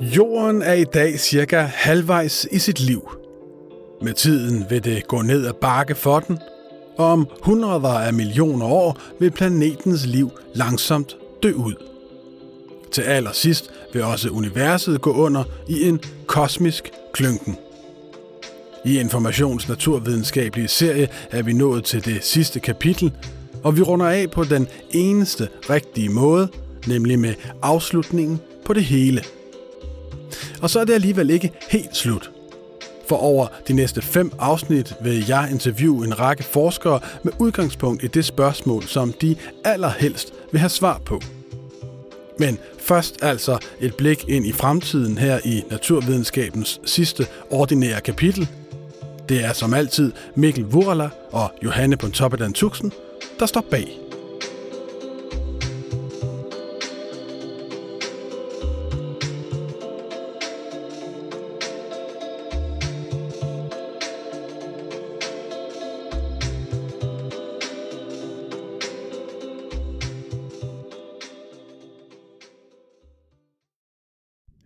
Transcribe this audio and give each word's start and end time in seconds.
Jorden 0.00 0.62
er 0.62 0.72
i 0.72 0.84
dag 0.84 1.20
cirka 1.20 1.60
halvvejs 1.60 2.46
i 2.50 2.58
sit 2.58 2.80
liv. 2.80 3.10
Med 4.02 4.12
tiden 4.12 4.64
vil 4.70 4.84
det 4.84 5.06
gå 5.08 5.22
ned 5.22 5.46
ad 5.46 5.52
bakke 5.52 5.94
for 5.94 6.20
den, 6.20 6.38
og 6.98 7.06
om 7.06 7.28
hundreder 7.42 7.88
af 7.88 8.12
millioner 8.12 8.66
år 8.66 8.98
vil 9.20 9.30
planetens 9.30 10.06
liv 10.06 10.30
langsomt 10.54 11.16
dø 11.42 11.52
ud. 11.52 11.74
Til 12.92 13.02
allersidst 13.02 13.70
vil 13.92 14.04
også 14.04 14.28
universet 14.28 15.00
gå 15.00 15.12
under 15.12 15.44
i 15.68 15.88
en 15.88 16.00
kosmisk 16.26 16.90
klynken. 17.12 17.56
I 18.84 18.98
Informations 18.98 19.68
naturvidenskabelige 19.68 20.68
serie 20.68 21.08
er 21.30 21.42
vi 21.42 21.52
nået 21.52 21.84
til 21.84 22.04
det 22.04 22.24
sidste 22.24 22.60
kapitel, 22.60 23.12
og 23.62 23.76
vi 23.76 23.82
runder 23.82 24.06
af 24.06 24.30
på 24.30 24.44
den 24.44 24.68
eneste 24.90 25.48
rigtige 25.70 26.08
måde, 26.08 26.48
nemlig 26.86 27.18
med 27.18 27.34
afslutningen 27.62 28.40
på 28.64 28.72
det 28.72 28.84
hele. 28.84 29.22
Og 30.64 30.70
så 30.70 30.80
er 30.80 30.84
det 30.84 30.94
alligevel 30.94 31.30
ikke 31.30 31.50
helt 31.70 31.96
slut. 31.96 32.30
For 33.08 33.16
over 33.16 33.46
de 33.68 33.72
næste 33.72 34.02
fem 34.02 34.32
afsnit 34.38 34.94
vil 35.00 35.26
jeg 35.28 35.48
interviewe 35.50 36.06
en 36.06 36.20
række 36.20 36.42
forskere 36.42 37.00
med 37.22 37.32
udgangspunkt 37.38 38.04
i 38.04 38.06
det 38.06 38.24
spørgsmål, 38.24 38.82
som 38.82 39.12
de 39.12 39.36
allerhelst 39.64 40.32
vil 40.52 40.58
have 40.58 40.68
svar 40.68 41.00
på. 41.04 41.20
Men 42.38 42.58
først 42.78 43.22
altså 43.22 43.58
et 43.80 43.94
blik 43.94 44.24
ind 44.28 44.46
i 44.46 44.52
fremtiden 44.52 45.18
her 45.18 45.40
i 45.44 45.62
naturvidenskabens 45.70 46.80
sidste 46.84 47.26
ordinære 47.50 48.00
kapitel. 48.00 48.48
Det 49.28 49.44
er 49.44 49.52
som 49.52 49.74
altid 49.74 50.12
Mikkel 50.34 50.64
Wurala 50.64 51.08
og 51.32 51.52
Johanne 51.64 51.96
Pontoppidan 51.96 52.52
Tuxen, 52.52 52.92
der 53.38 53.46
står 53.46 53.64
bag. 53.70 54.03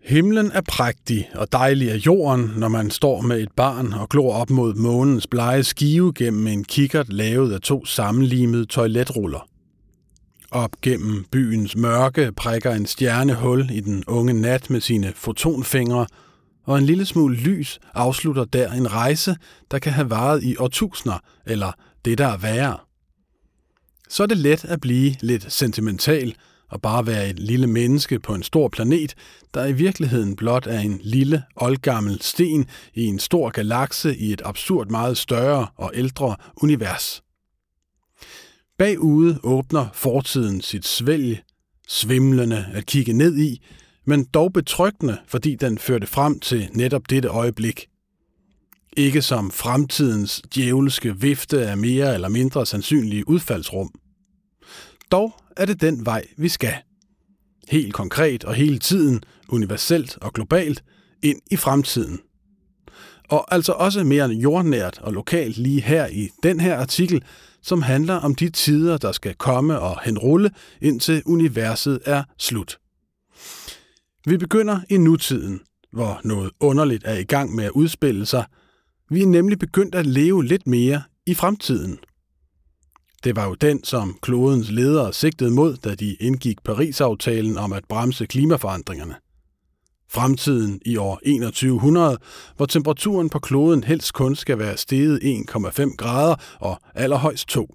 Himlen 0.09 0.53
er 0.53 0.61
prægtig 0.61 1.31
og 1.35 1.53
dejlig 1.53 1.91
af 1.91 1.97
jorden, 1.97 2.53
når 2.57 2.69
man 2.69 2.91
står 2.91 3.21
med 3.21 3.41
et 3.41 3.53
barn 3.57 3.93
og 3.93 4.09
glor 4.09 4.35
op 4.35 4.51
mod 4.51 4.75
månens 4.75 5.27
blege 5.27 5.65
skive 5.65 6.13
gennem 6.15 6.47
en 6.47 6.65
kikkert 6.65 7.13
lavet 7.13 7.53
af 7.53 7.61
to 7.61 7.85
sammenlimede 7.85 8.65
toiletruller. 8.65 9.49
Op 10.51 10.71
gennem 10.83 11.25
byens 11.31 11.77
mørke 11.77 12.33
prikker 12.33 12.73
en 12.73 12.87
stjerne 12.87 13.35
hul 13.35 13.71
i 13.71 13.81
den 13.81 14.05
unge 14.07 14.33
nat 14.33 14.71
med 14.71 14.81
sine 14.81 15.13
fotonfingre, 15.17 16.07
og 16.67 16.79
en 16.79 16.87
lille 16.87 17.05
smule 17.05 17.37
lys 17.37 17.79
afslutter 17.95 18.45
der 18.45 18.73
en 18.73 18.93
rejse, 18.93 19.37
der 19.71 19.79
kan 19.79 19.93
have 19.93 20.11
varet 20.11 20.43
i 20.43 20.57
årtusinder, 20.57 21.19
eller 21.47 21.73
det 22.05 22.19
der 22.19 22.27
er 22.27 22.37
værre. 22.37 22.77
Så 24.09 24.23
er 24.23 24.27
det 24.27 24.39
let 24.39 24.65
at 24.65 24.81
blive 24.81 25.15
lidt 25.21 25.53
sentimental 25.53 26.35
og 26.71 26.83
bare 26.83 27.07
være 27.07 27.31
et 27.31 27.39
lille 27.39 27.67
menneske 27.67 28.19
på 28.19 28.35
en 28.35 28.43
stor 28.43 28.69
planet, 28.69 29.15
der 29.55 29.67
i 29.67 29.73
virkeligheden 29.73 30.37
blot 30.37 30.67
er 30.67 30.81
en 30.81 31.01
lille, 31.03 31.43
oldgammel 31.57 32.23
sten 32.23 32.67
i 32.95 33.05
en 33.05 33.19
stor 33.19 33.51
galakse 33.51 34.17
i 34.17 34.33
et 34.33 34.43
absurd 34.45 34.89
meget 34.91 35.19
større 35.19 35.67
og 35.77 35.93
ældre 35.95 36.37
univers. 36.57 37.23
Bagude 38.79 39.39
åbner 39.43 39.87
fortiden 39.95 40.61
sit 40.61 40.87
svælg, 40.87 41.43
svimlende 41.89 42.67
at 42.73 42.87
kigge 42.87 43.13
ned 43.13 43.39
i, 43.39 43.63
men 44.05 44.25
dog 44.25 44.53
betryggende, 44.53 45.19
fordi 45.27 45.55
den 45.55 45.79
førte 45.79 46.07
frem 46.07 46.41
til 46.41 46.69
netop 46.73 47.11
dette 47.11 47.29
øjeblik. 47.29 47.87
Ikke 48.97 49.23
som 49.23 49.51
fremtidens 49.51 50.43
djævelske 50.55 51.21
vifte 51.21 51.67
af 51.67 51.77
mere 51.77 52.15
eller 52.15 52.29
mindre 52.29 52.67
sandsynlige 52.67 53.29
udfaldsrum. 53.29 53.91
Dog 55.13 55.35
er 55.59 55.65
det 55.65 55.81
den 55.81 56.07
vej, 56.07 56.25
vi 56.37 56.49
skal. 56.49 56.75
Helt 57.69 57.95
konkret 57.95 58.45
og 58.45 58.55
hele 58.55 58.79
tiden, 58.79 59.23
universelt 59.49 60.19
og 60.21 60.33
globalt, 60.33 60.85
ind 61.23 61.41
i 61.51 61.57
fremtiden. 61.57 62.21
Og 63.29 63.55
altså 63.55 63.73
også 63.73 64.05
mere 64.05 64.29
jordnært 64.29 64.99
og 64.99 65.13
lokalt 65.13 65.57
lige 65.57 65.81
her 65.81 66.07
i 66.07 66.29
den 66.43 66.61
her 66.61 66.77
artikel, 66.77 67.25
som 67.63 67.83
handler 67.83 68.15
om 68.15 68.35
de 68.35 68.51
tider, 68.51 68.99
der 68.99 69.13
skal 69.13 69.35
komme 69.35 69.79
og 69.81 70.01
henrulle, 70.05 70.51
indtil 70.81 71.23
universet 71.27 72.01
er 72.05 72.25
slut. 72.39 72.79
Vi 74.27 74.37
begynder 74.37 74.81
i 74.91 74.97
nutiden, 74.97 75.61
hvor 75.93 76.21
noget 76.25 76.51
underligt 76.61 77.03
er 77.07 77.19
i 77.19 77.25
gang 77.25 77.55
med 77.55 77.65
at 77.65 77.71
udspille 77.71 78.27
sig. 78.27 78.45
Vi 79.11 79.23
er 79.23 79.27
nemlig 79.27 79.59
begyndt 79.59 79.95
at 79.95 80.07
leve 80.07 80.45
lidt 80.45 80.67
mere 80.67 81.03
i 81.27 81.35
fremtiden. 81.35 81.99
Det 83.25 83.37
var 83.37 83.47
jo 83.47 83.55
den, 83.55 83.85
som 83.85 84.19
klodens 84.23 84.71
ledere 84.71 85.13
sigtede 85.13 85.51
mod, 85.51 85.77
da 85.77 85.95
de 85.95 86.15
indgik 86.15 86.63
Paris-aftalen 86.65 87.59
om 87.59 87.73
at 87.73 87.85
bremse 87.89 88.27
klimaforandringerne. 88.27 89.15
Fremtiden 90.11 90.81
i 90.85 90.97
år 90.97 91.21
2100, 91.25 92.19
hvor 92.57 92.67
temperaturen 92.67 93.31
på 93.31 93.39
kloden 93.39 93.85
helst 93.85 94.13
kun 94.13 94.37
skal 94.37 94.59
være 94.59 94.77
steget 94.77 95.21
1,5 95.23 95.97
grader 95.97 96.35
og 96.61 96.81
allerhøjst 96.95 97.49
2. 97.49 97.75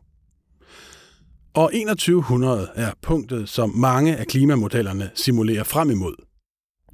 År 1.55 1.69
2100 1.69 2.69
er 2.75 2.91
punktet, 3.01 3.49
som 3.49 3.69
mange 3.69 4.15
af 4.15 4.27
klimamodellerne 4.27 5.11
simulerer 5.15 5.63
frem 5.63 5.91
imod. 5.91 6.15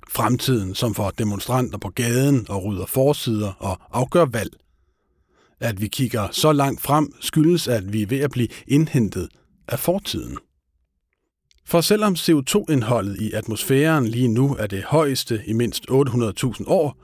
Fremtiden, 0.10 0.76
som 0.76 0.94
får 0.94 1.10
demonstranter 1.10 1.78
på 1.78 1.90
gaden 1.90 2.46
og 2.50 2.66
rydder 2.66 2.86
forsider 2.86 3.52
og 3.60 3.78
afgør 3.92 4.26
valg– 4.26 4.52
at 5.60 5.82
vi 5.82 5.88
kigger 5.88 6.28
så 6.32 6.52
langt 6.52 6.82
frem, 6.82 7.14
skyldes, 7.20 7.68
at 7.68 7.94
vi 7.94 8.02
er 8.02 8.08
ved 8.08 8.20
at 8.20 8.32
blive 8.32 8.48
indhentet 8.68 9.28
af 9.68 9.80
fortiden. 9.80 10.38
For 11.66 11.82
selvom 11.82 12.14
CO2-indholdet 12.14 13.22
i 13.22 13.32
atmosfæren 13.32 14.08
lige 14.08 14.28
nu 14.28 14.56
er 14.60 14.68
det 14.68 14.84
højeste 14.84 15.42
i 15.48 15.54
mindst 15.54 15.86
800.000 15.92 16.64
år, 16.68 16.98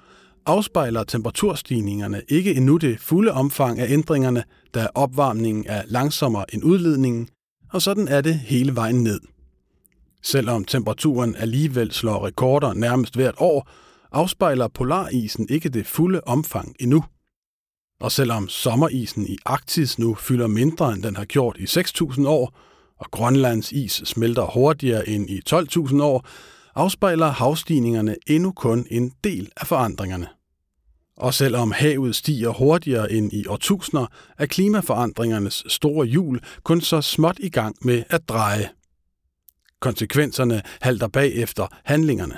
afspejler 0.45 1.03
temperaturstigningerne 1.03 2.21
ikke 2.29 2.53
endnu 2.53 2.77
det 2.77 2.99
fulde 2.99 3.31
omfang 3.31 3.79
af 3.79 3.91
ændringerne, 3.91 4.43
da 4.73 4.87
opvarmningen 4.95 5.65
er 5.67 5.83
langsommere 5.87 6.53
end 6.53 6.63
udledningen, 6.63 7.29
og 7.73 7.81
sådan 7.81 8.07
er 8.07 8.21
det 8.21 8.35
hele 8.35 8.75
vejen 8.75 9.03
ned. 9.03 9.19
Selvom 10.23 10.65
temperaturen 10.65 11.35
alligevel 11.35 11.91
slår 11.91 12.25
rekorder 12.25 12.73
nærmest 12.73 13.15
hvert 13.15 13.35
år, 13.37 13.69
afspejler 14.11 14.67
polarisen 14.67 15.47
ikke 15.49 15.69
det 15.69 15.87
fulde 15.87 16.21
omfang 16.25 16.75
endnu. 16.79 17.03
Og 17.99 18.11
selvom 18.11 18.49
sommerisen 18.49 19.27
i 19.27 19.37
Arktis 19.45 19.99
nu 19.99 20.15
fylder 20.15 20.47
mindre, 20.47 20.93
end 20.93 21.03
den 21.03 21.15
har 21.15 21.25
gjort 21.25 21.57
i 21.59 21.63
6.000 21.63 22.27
år, 22.27 22.57
og 22.99 23.11
Grønlands 23.11 23.71
is 23.71 24.01
smelter 24.05 24.45
hurtigere 24.53 25.09
end 25.09 25.29
i 25.29 25.41
12.000 25.49 26.01
år, 26.01 26.27
afspejler 26.75 27.31
havstigningerne 27.31 28.15
endnu 28.27 28.51
kun 28.51 28.87
en 28.91 29.13
del 29.23 29.51
af 29.57 29.67
forandringerne. 29.67 30.27
Og 31.17 31.33
selvom 31.33 31.71
havet 31.71 32.15
stiger 32.15 32.49
hurtigere 32.49 33.11
end 33.11 33.33
i 33.33 33.47
årtusinder, 33.47 34.05
er 34.37 34.45
klimaforandringernes 34.45 35.63
store 35.67 36.05
hjul 36.05 36.41
kun 36.63 36.81
så 36.81 37.01
småt 37.01 37.37
i 37.39 37.49
gang 37.49 37.75
med 37.81 38.03
at 38.09 38.29
dreje. 38.29 38.69
Konsekvenserne 39.79 40.61
halter 40.81 41.07
bagefter 41.07 41.67
handlingerne. 41.83 42.37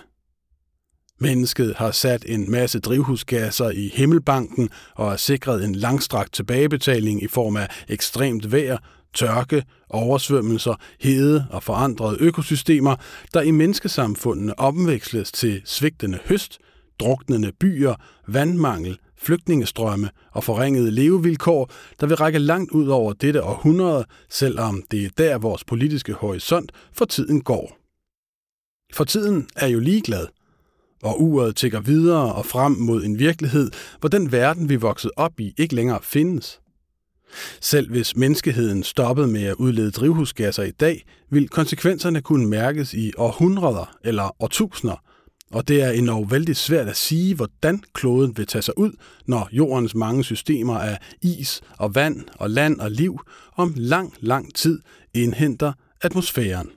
Mennesket 1.19 1.75
har 1.75 1.91
sat 1.91 2.25
en 2.27 2.51
masse 2.51 2.79
drivhusgasser 2.79 3.69
i 3.69 3.91
himmelbanken 3.93 4.69
og 4.95 5.09
har 5.09 5.17
sikret 5.17 5.63
en 5.63 5.75
langstrakt 5.75 6.33
tilbagebetaling 6.33 7.23
i 7.23 7.27
form 7.27 7.57
af 7.57 7.67
ekstremt 7.89 8.51
vejr, 8.51 8.77
tørke, 9.13 9.63
oversvømmelser, 9.89 10.75
hede 10.99 11.47
og 11.51 11.63
forandrede 11.63 12.17
økosystemer, 12.19 12.95
der 13.33 13.41
i 13.41 13.51
menneskesamfundene 13.51 14.59
omveksles 14.59 15.31
til 15.31 15.61
svigtende 15.65 16.19
høst, 16.25 16.57
druknende 16.99 17.51
byer, 17.59 17.95
vandmangel, 18.27 18.97
flygtningestrømme 19.17 20.09
og 20.31 20.43
forringede 20.43 20.91
levevilkår, 20.91 21.71
der 21.99 22.07
vil 22.07 22.17
række 22.17 22.39
langt 22.39 22.71
ud 22.71 22.87
over 22.87 23.13
dette 23.13 23.43
århundrede, 23.43 24.05
selvom 24.29 24.83
det 24.91 25.05
er 25.05 25.09
der 25.17 25.37
vores 25.37 25.63
politiske 25.63 26.13
horisont 26.13 26.71
for 26.93 27.05
tiden 27.05 27.41
går. 27.41 27.77
For 28.93 29.03
tiden 29.03 29.47
er 29.55 29.67
jo 29.67 29.79
ligeglad, 29.79 30.27
og 31.03 31.21
uret 31.21 31.55
tigger 31.55 31.79
videre 31.79 32.33
og 32.33 32.45
frem 32.45 32.71
mod 32.71 33.03
en 33.03 33.19
virkelighed, 33.19 33.71
hvor 33.99 34.09
den 34.09 34.31
verden, 34.31 34.69
vi 34.69 34.75
voksede 34.75 35.13
op 35.17 35.39
i, 35.39 35.53
ikke 35.57 35.75
længere 35.75 35.99
findes. 36.03 36.59
Selv 37.61 37.89
hvis 37.89 38.15
menneskeheden 38.15 38.83
stoppede 38.83 39.27
med 39.27 39.43
at 39.43 39.55
udlede 39.55 39.91
drivhusgasser 39.91 40.63
i 40.63 40.71
dag, 40.71 41.05
vil 41.31 41.49
konsekvenserne 41.49 42.21
kunne 42.21 42.47
mærkes 42.47 42.93
i 42.93 43.11
århundreder 43.17 43.97
eller 44.03 44.35
årtusinder, 44.39 45.03
og 45.51 45.67
det 45.67 45.81
er 45.81 45.91
endnu 45.91 46.25
vældig 46.25 46.55
svært 46.55 46.87
at 46.87 46.97
sige, 46.97 47.35
hvordan 47.35 47.83
kloden 47.93 48.37
vil 48.37 48.47
tage 48.47 48.61
sig 48.61 48.77
ud, 48.77 48.91
når 49.25 49.49
jordens 49.51 49.95
mange 49.95 50.23
systemer 50.23 50.75
af 50.75 50.97
is 51.21 51.61
og 51.77 51.95
vand 51.95 52.23
og 52.35 52.49
land 52.49 52.79
og 52.79 52.91
liv 52.91 53.19
om 53.55 53.73
lang, 53.75 54.13
lang 54.19 54.55
tid 54.55 54.79
indhenter 55.13 55.73
atmosfæren. 56.01 56.69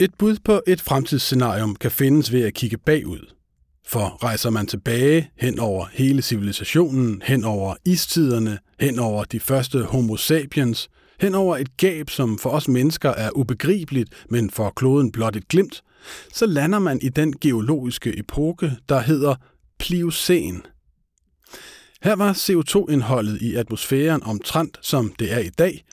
Et 0.00 0.14
bud 0.18 0.36
på 0.44 0.60
et 0.66 0.80
fremtidsscenarium 0.80 1.76
kan 1.76 1.90
findes 1.90 2.32
ved 2.32 2.42
at 2.42 2.54
kigge 2.54 2.78
bagud. 2.78 3.34
For 3.86 4.24
rejser 4.24 4.50
man 4.50 4.66
tilbage 4.66 5.30
hen 5.36 5.58
over 5.58 5.86
hele 5.92 6.22
civilisationen, 6.22 7.22
hen 7.24 7.44
over 7.44 7.74
istiderne, 7.84 8.58
hen 8.80 8.98
over 8.98 9.24
de 9.24 9.40
første 9.40 9.84
homo 9.84 10.16
sapiens, 10.16 10.88
hen 11.20 11.34
over 11.34 11.56
et 11.56 11.76
gab, 11.76 12.10
som 12.10 12.38
for 12.38 12.50
os 12.50 12.68
mennesker 12.68 13.10
er 13.10 13.30
ubegribeligt, 13.36 14.10
men 14.30 14.50
for 14.50 14.70
kloden 14.70 15.12
blot 15.12 15.36
et 15.36 15.48
glimt, 15.48 15.82
så 16.32 16.46
lander 16.46 16.78
man 16.78 16.98
i 17.02 17.08
den 17.08 17.34
geologiske 17.40 18.18
epoke, 18.18 18.72
der 18.88 19.00
hedder 19.00 19.34
Pliocæn. 19.78 20.62
Her 22.02 22.16
var 22.16 22.32
CO2-indholdet 22.32 23.42
i 23.42 23.54
atmosfæren 23.54 24.22
omtrent 24.22 24.78
som 24.82 25.14
det 25.18 25.32
er 25.32 25.38
i 25.38 25.48
dag, 25.48 25.84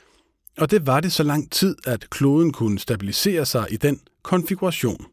og 0.58 0.70
det 0.70 0.86
var 0.86 1.00
det 1.00 1.12
så 1.12 1.22
lang 1.22 1.50
tid, 1.50 1.76
at 1.86 2.10
kloden 2.10 2.52
kunne 2.52 2.78
stabilisere 2.78 3.46
sig 3.46 3.66
i 3.70 3.76
den 3.76 4.00
konfiguration. 4.22 5.06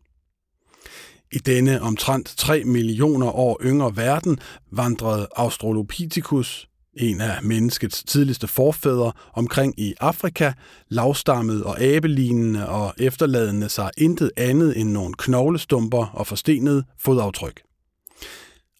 I 1.32 1.38
denne 1.38 1.82
omtrent 1.82 2.34
3 2.38 2.64
millioner 2.64 3.28
år 3.28 3.60
yngre 3.64 3.98
verden 3.98 4.40
vandrede 4.72 5.28
Australopithecus, 5.36 6.70
en 6.94 7.22
af 7.22 7.44
menneskets 7.44 8.04
tidligste 8.04 8.48
forfædre, 8.48 9.12
omkring 9.34 9.80
i 9.80 9.94
Afrika, 10.00 10.54
lavstammet 10.90 11.64
og 11.64 11.82
abelignende 11.82 12.70
og 12.70 12.94
efterladende 12.98 13.70
sig 13.70 13.92
intet 13.98 14.32
andet 14.38 14.80
end 14.80 14.92
nogle 14.92 15.14
knoglestumper 15.18 16.06
og 16.06 16.28
forstenede 16.28 16.84
fodaftryk. 17.00 17.62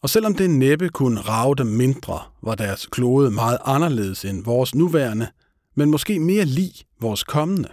Og 0.02 0.10
selvom 0.10 0.34
det 0.34 0.50
næppe 0.50 0.88
kunne 0.88 1.20
rave 1.20 1.54
dem 1.54 1.66
mindre, 1.66 2.20
var 2.42 2.54
deres 2.54 2.86
klode 2.86 3.30
meget 3.30 3.58
anderledes 3.64 4.24
end 4.24 4.44
vores 4.44 4.74
nuværende, 4.74 5.26
men 5.80 5.90
måske 5.90 6.18
mere 6.18 6.44
lig 6.44 6.72
vores 7.00 7.24
kommende. 7.24 7.68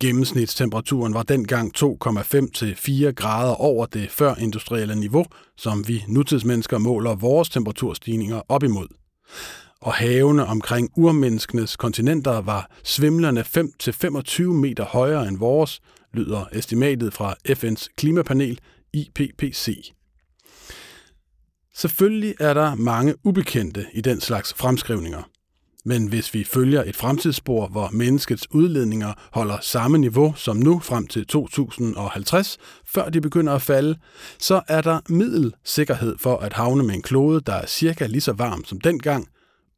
Gennemsnitstemperaturen 0.00 1.14
var 1.14 1.22
dengang 1.22 1.72
2,5 1.76 2.50
til 2.50 2.76
4 2.76 3.12
grader 3.12 3.54
over 3.54 3.86
det 3.86 4.10
førindustrielle 4.10 4.96
niveau, 4.96 5.24
som 5.56 5.88
vi 5.88 6.04
nutidsmennesker 6.08 6.78
måler 6.78 7.14
vores 7.14 7.48
temperaturstigninger 7.48 8.42
op 8.48 8.62
imod. 8.62 8.88
Og 9.80 9.94
havene 9.94 10.46
omkring 10.46 10.90
urmenneskenes 10.96 11.76
kontinenter 11.76 12.40
var 12.40 12.70
svimlende 12.84 13.44
5 13.44 13.72
til 13.78 13.92
25 13.92 14.54
meter 14.54 14.84
højere 14.84 15.28
end 15.28 15.38
vores, 15.38 15.80
lyder 16.14 16.44
estimatet 16.52 17.14
fra 17.14 17.34
FN's 17.48 17.86
klimapanel 17.96 18.60
IPPC. 18.92 19.92
Selvfølgelig 21.74 22.34
er 22.40 22.54
der 22.54 22.74
mange 22.74 23.14
ubekendte 23.24 23.86
i 23.92 24.00
den 24.00 24.20
slags 24.20 24.54
fremskrivninger. 24.54 25.22
Men 25.86 26.08
hvis 26.08 26.34
vi 26.34 26.44
følger 26.44 26.82
et 26.86 26.96
fremtidsspor, 26.96 27.66
hvor 27.68 27.88
menneskets 27.92 28.50
udledninger 28.50 29.12
holder 29.32 29.58
samme 29.60 29.98
niveau 29.98 30.34
som 30.36 30.56
nu 30.56 30.80
frem 30.80 31.06
til 31.06 31.26
2050, 31.26 32.58
før 32.86 33.08
de 33.08 33.20
begynder 33.20 33.52
at 33.52 33.62
falde, 33.62 33.96
så 34.38 34.62
er 34.68 34.80
der 34.80 35.00
middelsikkerhed 35.08 36.18
for 36.18 36.36
at 36.36 36.52
havne 36.52 36.82
med 36.82 36.94
en 36.94 37.02
klode, 37.02 37.40
der 37.40 37.52
er 37.52 37.66
cirka 37.66 38.06
lige 38.06 38.20
så 38.20 38.32
varm 38.32 38.64
som 38.64 38.80
dengang, 38.80 39.28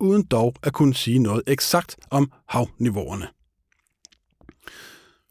uden 0.00 0.22
dog 0.22 0.54
at 0.62 0.72
kunne 0.72 0.94
sige 0.94 1.18
noget 1.18 1.42
eksakt 1.46 1.96
om 2.10 2.30
havniveauerne. 2.48 3.35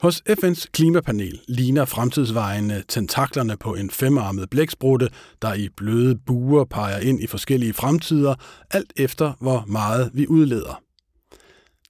Hos 0.02 0.24
FN's 0.30 0.66
klimapanel 0.72 1.40
ligner 1.48 1.86
fremtidsvejene 1.86 2.84
tentaklerne 2.88 3.58
på 3.58 3.76
en 3.76 3.90
femarmet 3.90 4.50
blæksprutte, 4.50 5.10
der 5.42 5.54
i 5.54 5.70
bløde 5.78 6.16
buer 6.16 6.66
peger 6.66 7.00
ind 7.00 7.22
i 7.24 7.28
forskellige 7.28 7.74
fremtider, 7.74 8.36
alt 8.72 8.94
efter 8.96 9.34
hvor 9.40 9.66
meget 9.68 10.12
vi 10.14 10.28
udleder. 10.28 10.82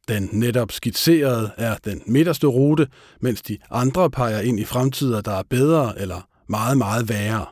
Den 0.07 0.29
netop 0.33 0.71
skitserede 0.71 1.51
er 1.57 1.75
den 1.85 2.01
midterste 2.05 2.47
rute, 2.47 2.87
mens 3.21 3.41
de 3.41 3.57
andre 3.71 4.11
peger 4.11 4.39
ind 4.39 4.59
i 4.59 4.65
fremtider, 4.65 5.21
der 5.21 5.31
er 5.31 5.43
bedre 5.49 5.99
eller 5.99 6.27
meget, 6.47 6.77
meget 6.77 7.09
værre. 7.09 7.45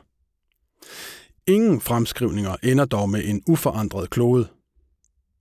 Ingen 1.46 1.80
fremskrivninger 1.80 2.56
ender 2.62 2.84
dog 2.84 3.10
med 3.10 3.24
en 3.24 3.42
uforandret 3.46 4.10
klode. 4.10 4.46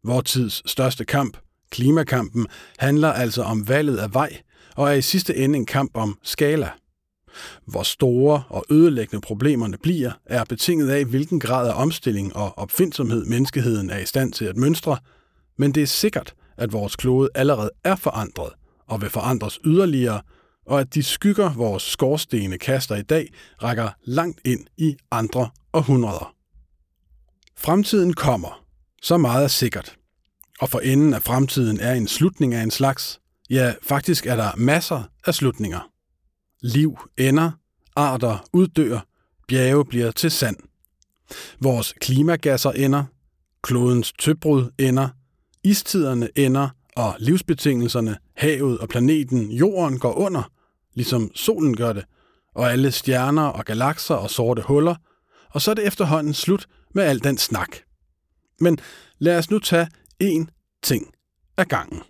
Vor 0.04 0.21
tids 0.21 0.71
største 0.71 1.06
kamp, 1.06 1.38
klimakampen, 1.71 2.48
handler 2.80 3.12
altså 3.12 3.44
om 3.44 3.68
valget 3.68 3.98
af 3.98 4.13
vej– 4.13 4.38
og 4.75 4.90
er 4.90 4.94
i 4.94 5.02
sidste 5.02 5.36
ende 5.36 5.58
en 5.58 5.66
kamp 5.66 5.98
om 5.98 6.18
skala. 6.24 6.70
Hvor 7.66 7.84
store 7.84 8.44
og 8.50 8.66
ødelæggende 8.70 9.22
problemerne 9.22 9.78
bliver, 9.78 10.12
er 10.25 10.44
betinget 10.44 10.90
af, 10.90 11.06
hvilken 11.06 11.40
grad 11.40 11.70
af 11.70 11.81
omstilling 11.81 12.36
og 12.36 12.58
opfindsomhed 12.58 13.25
menneskeheden 13.25 13.90
er 13.90 13.98
i 13.98 14.06
stand 14.06 14.34
til 14.34 14.46
at 14.46 14.58
mønstre, 14.58 14.98
men 15.58 15.72
det 15.72 15.84
er 15.84 15.88
sikkert, 15.88 16.34
at 16.58 16.74
vores 16.74 16.96
klode 16.96 17.30
allerede 17.36 17.72
er 17.84 17.96
forandret 17.96 18.54
og 18.88 19.02
vil 19.02 19.10
forandres 19.10 19.60
yderligere, 19.66 20.22
og 20.66 20.80
at 20.80 20.94
de 20.94 21.04
skygger, 21.04 21.54
vores 21.54 21.84
skorstene 21.84 22.58
kaster 22.58 22.96
i 22.96 23.02
dag, 23.02 23.34
rækker 23.64 23.90
langt 24.04 24.42
ind 24.46 24.66
i 24.78 24.96
andre 25.12 25.50
århundreder. 25.74 26.36
Fremtiden 27.58 28.14
kommer. 28.14 28.64
Så 29.02 29.18
meget 29.18 29.44
er 29.44 29.48
sikkert. 29.48 29.96
Og 30.60 30.69
for 30.69 30.80
enden 30.80 31.14
af 31.14 31.22
fremtiden 31.22 31.80
er 31.80 31.94
en 31.94 32.08
slutning 32.08 32.54
af 32.54 32.64
en 32.64 32.72
slags, 32.72 33.19
Ja, 33.50 33.74
faktisk 33.84 34.25
er 34.25 34.36
der 34.36 34.56
masser 34.57 35.04
af 35.25 35.36
slutninger. 35.36 35.90
Liv 36.62 36.98
ender, 37.18 37.51
arter 37.95 38.45
uddør, 38.54 39.00
bjerge 39.48 39.86
bliver 39.86 40.12
til 40.12 40.31
sand. 40.31 40.57
Vores 41.60 41.94
klimagasser 42.01 42.72
ender, 42.72 43.04
klodens 43.63 44.13
tøbrud 44.19 44.69
ender, 44.80 45.10
istiderne 45.63 46.30
ender, 46.36 46.69
og 46.95 47.16
livsbetingelserne, 47.19 48.18
havet 48.36 48.80
og 48.80 48.90
planeten, 48.90 49.51
jorden 49.51 50.00
går 50.00 50.13
under, 50.13 50.51
ligesom 50.94 51.31
solen 51.36 51.78
gør 51.78 51.94
det, 51.94 52.06
og 52.56 52.72
alle 52.72 52.92
stjerner 52.92 53.45
og 53.45 53.66
galakser 53.66 54.16
og 54.16 54.30
sorte 54.30 54.62
huller, 54.62 54.95
og 55.50 55.62
så 55.62 55.72
er 55.72 55.75
det 55.75 55.88
efterhånden 55.88 56.34
slut 56.34 56.68
med 56.95 57.04
al 57.04 57.24
den 57.24 57.38
snak. 57.38 57.78
Men 58.60 58.80
lad 59.19 59.38
os 59.38 59.50
nu 59.50 59.60
tage 59.60 59.88
én 60.24 60.45
ting 60.84 61.13
ad 61.57 61.66
gangen. 61.66 62.01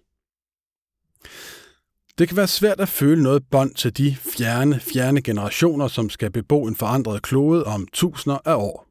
Det 2.17 2.27
kan 2.27 2.37
være 2.37 2.47
svært 2.47 2.79
at 2.79 2.89
føle 2.89 3.23
noget 3.23 3.43
bånd 3.51 3.75
til 3.75 3.97
de 3.97 4.15
fjerne, 4.37 4.79
fjerne 4.79 5.21
generationer, 5.21 5.87
som 5.87 6.09
skal 6.09 6.31
bebo 6.31 6.63
en 6.65 6.75
forandret 6.75 7.21
klode 7.21 7.63
om 7.63 7.87
tusinder 7.93 8.37
af 8.45 8.55
år. 8.55 8.87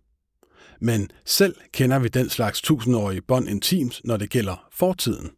Men 0.81 1.11
selv 1.27 1.55
kender 1.73 1.99
vi 1.99 2.09
den 2.09 2.31
slags 2.31 2.63
tusindårige 2.63 3.23
bånd 3.23 3.49
intimt, 3.49 4.01
når 4.05 4.17
det 4.17 4.31
gælder 4.31 4.69
fortiden. 4.73 5.31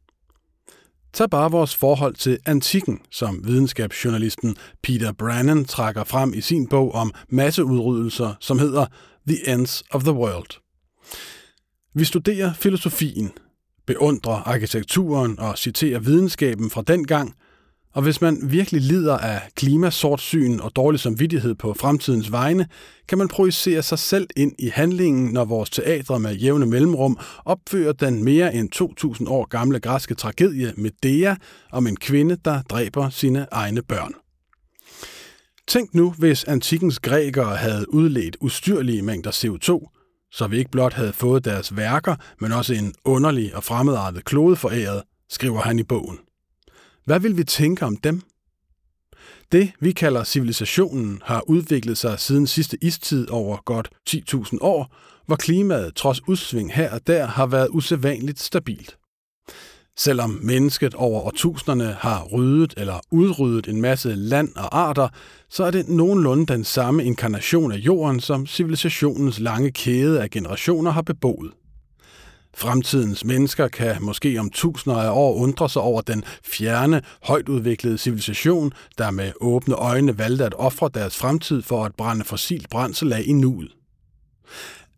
Tag 1.12 1.30
bare 1.30 1.50
vores 1.50 1.76
forhold 1.76 2.14
til 2.14 2.38
antikken, 2.46 3.00
som 3.10 3.46
videnskabsjournalisten 3.46 4.56
Peter 4.82 5.12
Brannan 5.12 5.64
trækker 5.64 6.04
frem 6.04 6.34
i 6.34 6.40
sin 6.40 6.68
bog 6.68 6.92
om 6.94 7.12
masseudryddelser, 7.28 8.34
som 8.40 8.58
hedder 8.58 8.86
The 9.28 9.48
Ends 9.48 9.82
of 9.90 10.02
the 10.02 10.12
World. 10.12 10.60
Vi 11.94 12.04
studerer 12.04 12.52
filosofien, 12.52 13.32
beundrer 13.86 14.34
arkitekturen 14.34 15.38
og 15.38 15.58
citerer 15.58 15.98
videnskaben 15.98 16.70
fra 16.70 16.82
den 16.82 17.06
gang, 17.06 17.34
og 17.94 18.02
hvis 18.02 18.20
man 18.20 18.38
virkelig 18.42 18.80
lider 18.80 19.18
af 19.18 19.40
klimasortsyn 19.56 20.60
og 20.60 20.76
dårlig 20.76 21.00
samvittighed 21.00 21.54
på 21.54 21.74
fremtidens 21.80 22.32
vegne, 22.32 22.66
kan 23.08 23.18
man 23.18 23.28
projicere 23.28 23.82
sig 23.82 23.98
selv 23.98 24.26
ind 24.36 24.52
i 24.58 24.68
handlingen, 24.68 25.32
når 25.32 25.44
vores 25.44 25.70
teatre 25.70 26.20
med 26.20 26.34
jævne 26.34 26.66
mellemrum 26.66 27.18
opfører 27.44 27.92
den 27.92 28.24
mere 28.24 28.54
end 28.54 28.70
2000 28.70 29.28
år 29.28 29.44
gamle 29.48 29.80
græske 29.80 30.14
tragedie 30.14 30.72
Medea 30.76 31.34
om 31.72 31.86
en 31.86 31.96
kvinde, 31.96 32.36
der 32.44 32.62
dræber 32.62 33.10
sine 33.10 33.46
egne 33.52 33.82
børn. 33.82 34.14
Tænk 35.68 35.94
nu, 35.94 36.14
hvis 36.18 36.44
antikkens 36.44 37.00
grækere 37.00 37.56
havde 37.56 37.94
udledt 37.94 38.36
ustyrlige 38.40 39.02
mængder 39.02 39.30
CO2, 39.30 39.90
så 40.34 40.46
vi 40.46 40.58
ikke 40.58 40.70
blot 40.70 40.92
havde 40.92 41.12
fået 41.12 41.44
deres 41.44 41.76
værker, 41.76 42.16
men 42.40 42.52
også 42.52 42.74
en 42.74 42.94
underlig 43.04 43.56
og 43.56 43.64
fremmedartet 43.64 44.24
klode 44.24 44.56
foræret, 44.56 45.02
skriver 45.30 45.60
han 45.60 45.78
i 45.78 45.82
bogen. 45.82 46.18
Hvad 47.04 47.20
vil 47.20 47.36
vi 47.36 47.44
tænke 47.44 47.84
om 47.84 47.96
dem? 47.96 48.22
Det, 49.52 49.72
vi 49.80 49.92
kalder 49.92 50.24
civilisationen, 50.24 51.22
har 51.24 51.40
udviklet 51.48 51.98
sig 51.98 52.20
siden 52.20 52.46
sidste 52.46 52.78
istid 52.80 53.30
over 53.30 53.56
godt 53.64 53.88
10.000 54.10 54.58
år, 54.60 54.96
hvor 55.26 55.36
klimaet 55.36 55.94
trods 55.94 56.28
udsving 56.28 56.74
her 56.74 56.90
og 56.94 57.06
der 57.06 57.26
har 57.26 57.46
været 57.46 57.68
usædvanligt 57.70 58.40
stabilt. 58.40 58.96
Selvom 59.96 60.38
mennesket 60.42 60.94
over 60.94 61.20
årtusinderne 61.20 61.96
har 62.00 62.24
ryddet 62.24 62.74
eller 62.76 63.00
udryddet 63.10 63.68
en 63.68 63.80
masse 63.80 64.14
land 64.14 64.56
og 64.56 64.78
arter, 64.78 65.08
så 65.50 65.64
er 65.64 65.70
det 65.70 65.88
nogenlunde 65.88 66.46
den 66.46 66.64
samme 66.64 67.04
inkarnation 67.04 67.72
af 67.72 67.76
jorden, 67.76 68.20
som 68.20 68.46
civilisationens 68.46 69.40
lange 69.40 69.70
kæde 69.70 70.22
af 70.22 70.30
generationer 70.30 70.90
har 70.90 71.02
beboet. 71.02 71.52
Fremtidens 72.56 73.24
mennesker 73.24 73.68
kan 73.68 73.96
måske 74.00 74.38
om 74.38 74.50
tusinder 74.50 74.98
af 74.98 75.10
år 75.10 75.34
undre 75.34 75.68
sig 75.68 75.82
over 75.82 76.00
den 76.00 76.24
fjerne, 76.44 77.02
højt 77.22 77.48
udviklede 77.48 77.98
civilisation, 77.98 78.72
der 78.98 79.10
med 79.10 79.32
åbne 79.40 79.74
øjne 79.74 80.18
valgte 80.18 80.44
at 80.44 80.54
ofre 80.58 80.90
deres 80.94 81.16
fremtid 81.16 81.62
for 81.62 81.84
at 81.84 81.94
brænde 81.94 82.24
fossilt 82.24 82.70
brændsel 82.70 83.12
af 83.12 83.22
i 83.26 83.32
nuet. 83.32 83.70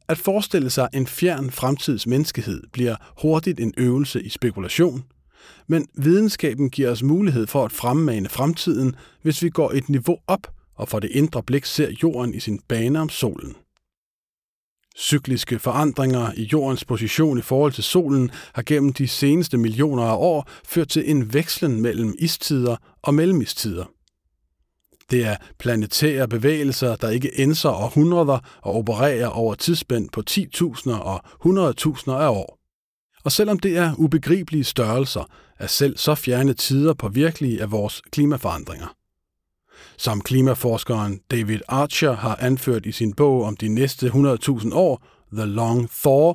At 0.08 0.18
forestille 0.18 0.70
sig 0.70 0.88
en 0.94 1.06
fjern 1.06 1.50
fremtids 1.50 2.06
menneskehed 2.06 2.62
bliver 2.72 2.96
hurtigt 3.22 3.60
en 3.60 3.74
øvelse 3.76 4.22
i 4.22 4.28
spekulation, 4.28 5.04
men 5.66 5.88
videnskaben 5.94 6.70
giver 6.70 6.90
os 6.90 7.02
mulighed 7.02 7.46
for 7.46 7.64
at 7.64 7.72
fremmane 7.72 8.28
fremtiden, 8.28 8.96
hvis 9.22 9.42
vi 9.42 9.50
går 9.50 9.70
et 9.70 9.88
niveau 9.88 10.18
op 10.26 10.46
og 10.76 10.88
for 10.88 11.00
det 11.00 11.10
indre 11.10 11.42
blik 11.42 11.64
ser 11.64 11.90
jorden 12.02 12.34
i 12.34 12.40
sin 12.40 12.60
bane 12.68 13.00
om 13.00 13.08
solen. 13.08 13.56
Cykliske 14.96 15.58
forandringer 15.58 16.32
i 16.36 16.42
jordens 16.52 16.84
position 16.84 17.38
i 17.38 17.42
forhold 17.42 17.72
til 17.72 17.84
solen 17.84 18.30
har 18.54 18.62
gennem 18.62 18.92
de 18.92 19.08
seneste 19.08 19.58
millioner 19.58 20.02
af 20.02 20.16
år 20.16 20.48
ført 20.64 20.88
til 20.88 21.10
en 21.10 21.34
vekslen 21.34 21.80
mellem 21.80 22.14
istider 22.18 22.76
og 23.02 23.14
mellemistider. 23.14 23.84
Det 25.10 25.24
er 25.24 25.36
planetære 25.58 26.28
bevægelser, 26.28 26.96
der 26.96 27.10
ikke 27.10 27.30
ændrer 27.36 27.70
århundreder 27.70 28.38
og 28.62 28.74
opererer 28.74 29.26
over 29.26 29.54
tidsspænd 29.54 30.08
på 30.10 30.22
10.000 30.30 30.90
og 30.90 31.20
100.000 31.24 32.10
af 32.10 32.28
år. 32.28 32.58
Og 33.24 33.32
selvom 33.32 33.58
det 33.58 33.76
er 33.76 33.94
ubegribelige 33.98 34.64
størrelser, 34.64 35.30
er 35.58 35.66
selv 35.66 35.96
så 35.96 36.14
fjerne 36.14 36.54
tider 36.54 36.94
på 36.94 37.08
virkelige 37.08 37.62
af 37.62 37.70
vores 37.70 38.02
klimaforandringer. 38.10 38.94
Som 39.96 40.20
klimaforskeren 40.20 41.20
David 41.30 41.60
Archer 41.68 42.12
har 42.12 42.36
anført 42.40 42.86
i 42.86 42.92
sin 42.92 43.12
bog 43.12 43.44
om 43.44 43.56
de 43.56 43.68
næste 43.68 44.06
100.000 44.06 44.74
år, 44.74 45.02
The 45.32 45.44
Long 45.44 45.90
Thaw, 45.90 46.34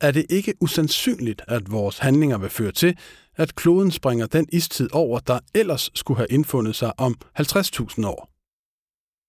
er 0.00 0.10
det 0.10 0.26
ikke 0.30 0.54
usandsynligt, 0.60 1.42
at 1.48 1.72
vores 1.72 1.98
handlinger 1.98 2.38
vil 2.38 2.50
føre 2.50 2.72
til, 2.72 2.96
at 3.36 3.54
kloden 3.54 3.90
springer 3.90 4.26
den 4.26 4.46
istid 4.52 4.88
over, 4.92 5.18
der 5.18 5.38
ellers 5.54 5.90
skulle 5.94 6.18
have 6.18 6.26
indfundet 6.30 6.76
sig 6.76 7.00
om 7.00 7.16
50.000 7.40 8.06
år. 8.06 8.28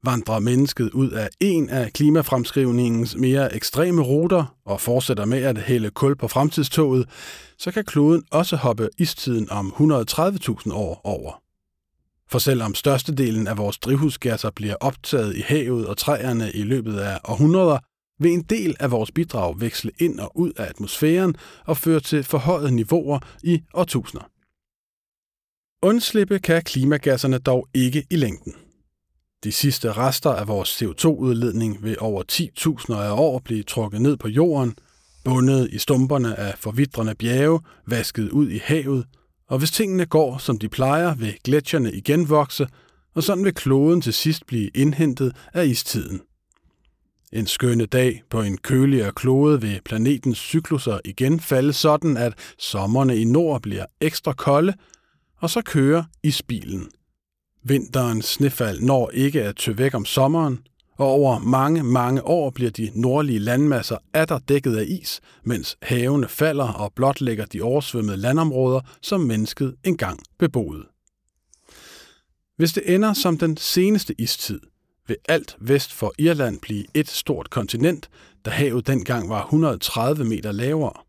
Vandrer 0.06 0.40
mennesket 0.40 0.92
ud 0.92 1.12
af 1.12 1.30
en 1.40 1.70
af 1.70 1.94
klimafremskrivningens 1.94 3.16
mere 3.16 3.56
ekstreme 3.56 4.02
ruter 4.02 4.58
og 4.66 4.82
fortsætter 4.82 5.26
med 5.26 5.44
at 5.44 5.58
hælde 5.58 5.90
kul 5.90 6.16
på 6.16 6.28
fremtidstoget, 6.28 7.10
så 7.58 7.72
kan 7.72 7.86
kloden 7.86 8.24
også 8.32 8.56
hoppe 8.56 8.90
istiden 8.98 9.50
om 9.52 9.74
130.000 9.78 10.74
år 10.74 11.02
over. 11.04 11.42
For 12.32 12.40
selvom 12.40 12.76
størstedelen 12.76 13.48
af 13.48 13.58
vores 13.58 13.78
drivhusgasser 13.78 14.50
bliver 14.50 14.76
optaget 14.82 15.36
i 15.36 15.42
havet 15.42 15.88
og 15.88 15.98
træerne 15.98 16.52
i 16.52 16.64
løbet 16.64 16.98
af 17.00 17.20
århundreder, 17.24 17.80
vil 18.24 18.32
en 18.32 18.42
del 18.42 18.76
af 18.80 18.92
vores 18.92 19.12
bidrag 19.12 19.62
veksle 19.62 19.92
ind 20.00 20.20
og 20.20 20.32
ud 20.40 20.52
af 20.58 20.64
atmosfæren 20.64 21.36
og 21.66 21.78
føre 21.78 22.00
til 22.00 22.24
forhøjede 22.24 22.76
niveauer 22.76 23.20
i 23.44 23.62
årtusinder. 23.74 24.30
Undslippe 25.82 26.40
kan 26.40 26.62
klimagasserne 26.62 27.38
dog 27.38 27.68
ikke 27.74 28.04
i 28.10 28.16
længden. 28.16 28.54
De 29.44 29.52
sidste 29.52 29.92
rester 29.92 30.30
af 30.30 30.48
vores 30.48 30.82
CO2-udledning 30.82 31.84
vil 31.84 31.98
over 32.00 32.24
10.000 32.32 32.94
af 32.94 33.12
år 33.12 33.40
blive 33.40 33.64
trukket 33.64 34.02
ned 34.02 34.18
på 34.18 34.28
jorden, 34.28 34.74
bundet 35.26 35.70
i 35.72 35.78
stumperne 35.78 36.40
af 36.40 36.58
forvidrende 36.58 37.16
bjerge, 37.16 37.60
vasket 37.88 38.30
ud 38.30 38.50
i 38.50 38.60
havet– 38.64 39.06
og 39.54 39.60
hvis 39.60 39.72
tingene 39.72 40.06
går, 40.06 40.38
som 40.38 40.60
de 40.60 40.70
plejer, 40.70 41.16
vil 41.16 41.38
gletsjerne 41.44 41.92
igen 41.92 42.30
vokse, 42.30 42.68
og 43.16 43.24
sådan 43.24 43.44
vil 43.44 43.54
kloden 43.54 44.02
til 44.02 44.14
sidst 44.14 44.46
blive 44.46 44.70
indhentet 44.76 45.36
af 45.54 45.66
istiden. 45.66 46.22
En 47.36 47.48
skønne 47.48 47.86
dag 47.86 48.24
på 48.30 48.42
en 48.42 48.58
køligere 48.58 49.12
klode 49.12 49.62
vil 49.62 49.82
planetens 49.86 50.38
cykluser 50.38 51.00
igen 51.06 51.40
falde 51.40 51.74
sådan, 51.74 52.18
at 52.18 52.34
sommerne 52.58 53.18
i 53.18 53.24
nord 53.24 53.62
bliver 53.62 53.86
ekstra 54.02 54.34
kolde, 54.34 54.74
og 55.42 55.50
så 55.50 55.62
kører 55.62 56.04
isbilen. 56.24 56.90
Vinterens 57.64 58.26
snefald 58.26 58.82
når 58.82 59.10
ikke 59.10 59.44
at 59.44 59.56
tø 59.56 59.72
væk 59.72 59.94
om 59.94 60.06
sommeren, 60.06 60.60
og 60.98 61.08
over 61.08 61.40
mange, 61.40 61.84
mange 61.84 62.24
år 62.24 62.50
bliver 62.50 62.72
de 62.72 62.92
nordlige 62.96 63.40
landmasser 63.40 63.98
atter 64.14 64.40
dækket 64.40 64.78
af 64.78 64.86
is, 64.88 65.22
mens 65.44 65.78
havene 65.82 66.28
falder 66.28 66.68
og 66.68 66.94
blotlægger 66.96 67.46
de 67.46 67.62
oversvømmede 67.62 68.18
landområder, 68.18 68.82
som 69.02 69.22
mennesket 69.22 69.76
engang 69.84 70.20
beboede. 70.40 70.84
Hvis 72.58 72.74
det 72.74 72.96
ender 72.96 73.14
som 73.14 73.38
den 73.38 73.58
seneste 73.58 74.16
istid, 74.18 74.60
vil 75.08 75.18
alt 75.30 75.56
vest 75.60 75.94
for 75.94 76.14
Irland 76.18 76.60
blive 76.62 76.86
et 76.94 77.10
stort 77.10 77.50
kontinent, 77.50 78.10
da 78.46 78.50
havet 78.50 78.88
dengang 78.88 79.30
var 79.30 79.44
130 79.44 80.26
meter 80.26 80.52
lavere. 80.52 81.04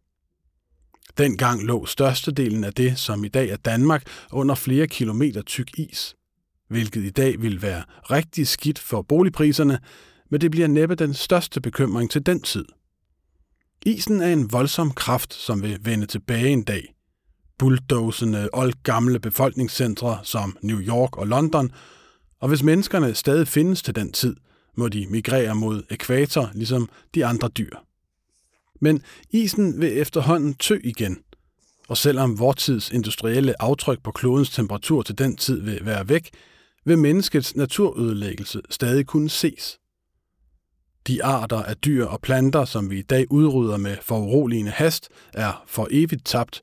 Dengang 1.19 1.63
lå 1.63 1.87
størstedelen 1.87 2.65
af 2.65 2.73
det, 2.73 2.99
som 2.99 3.25
i 3.25 3.29
dag 3.29 3.49
er 3.49 3.57
Danmark, 3.57 4.07
under 4.33 4.55
flere 4.55 4.87
kilometer 4.87 5.43
tyk 5.43 5.79
is 5.79 6.17
hvilket 6.69 7.05
i 7.05 7.11
dag 7.11 7.43
vil 7.43 7.63
være 7.63 7.83
rigtig 8.11 8.49
skidt 8.49 8.79
for 8.79 9.03
boligpriserne, 9.03 9.79
men 10.31 10.41
det 10.41 10.51
bliver 10.51 10.67
næppe 10.67 10.95
den 10.95 11.15
største 11.15 11.61
bekymring 11.61 12.11
til 12.11 12.27
den 12.27 12.41
tid. 12.41 12.65
Isen 13.87 14.21
er 14.21 14.33
en 14.33 14.53
voldsom 14.53 14.91
kraft, 14.91 15.35
som 15.35 15.63
vil 15.63 15.79
vende 15.83 16.07
tilbage 16.07 16.49
en 16.49 16.63
dag. 16.63 16.95
Bulldozende 17.59 18.49
old 18.53 18.73
gamle 18.83 19.21
befolkningscentre 19.21 20.19
som 20.23 20.57
New 20.63 20.81
York 20.81 21.17
og 21.17 21.27
London, 21.27 21.73
og 22.45 22.49
hvis 22.49 22.63
menneskerne 22.63 23.15
stadig 23.15 23.49
findes 23.49 23.83
til 23.83 23.95
den 23.95 24.13
tid, 24.13 24.37
må 24.77 24.89
de 24.89 25.07
migrere 25.11 25.55
mod 25.55 25.83
ekvator, 25.91 26.51
ligesom 26.55 26.89
de 27.15 27.27
andre 27.27 27.49
dyr. 27.49 27.77
Men 28.81 29.03
isen 29.31 29.81
vil 29.81 29.99
efterhånden 29.99 30.55
tø 30.55 30.79
igen, 30.85 31.19
og 31.89 31.97
selvom 31.97 32.39
vor 32.39 32.53
tids 32.53 32.91
industrielle 32.91 33.63
aftryk 33.63 34.03
på 34.03 34.11
klodens 34.11 34.51
temperatur 34.51 35.03
til 35.03 35.19
den 35.19 35.37
tid 35.37 35.61
vil 35.61 35.79
være 35.83 36.09
væk, 36.09 36.31
vil 36.85 36.99
menneskets 36.99 37.57
naturødelæggelse 37.57 38.61
stadig 38.71 39.07
kunne 39.07 39.31
ses. 39.31 39.79
De 41.07 41.25
arter 41.25 41.63
af 41.63 41.77
dyr 41.77 42.05
og 42.05 42.21
planter, 42.21 42.65
som 42.65 42.91
vi 42.91 42.99
i 42.99 43.03
dag 43.03 43.27
udrydder 43.31 43.77
med 43.77 43.97
foruroligende 44.03 44.71
hast, 44.71 45.09
er 45.33 45.65
for 45.67 45.89
evigt 45.91 46.27
tabt, 46.27 46.63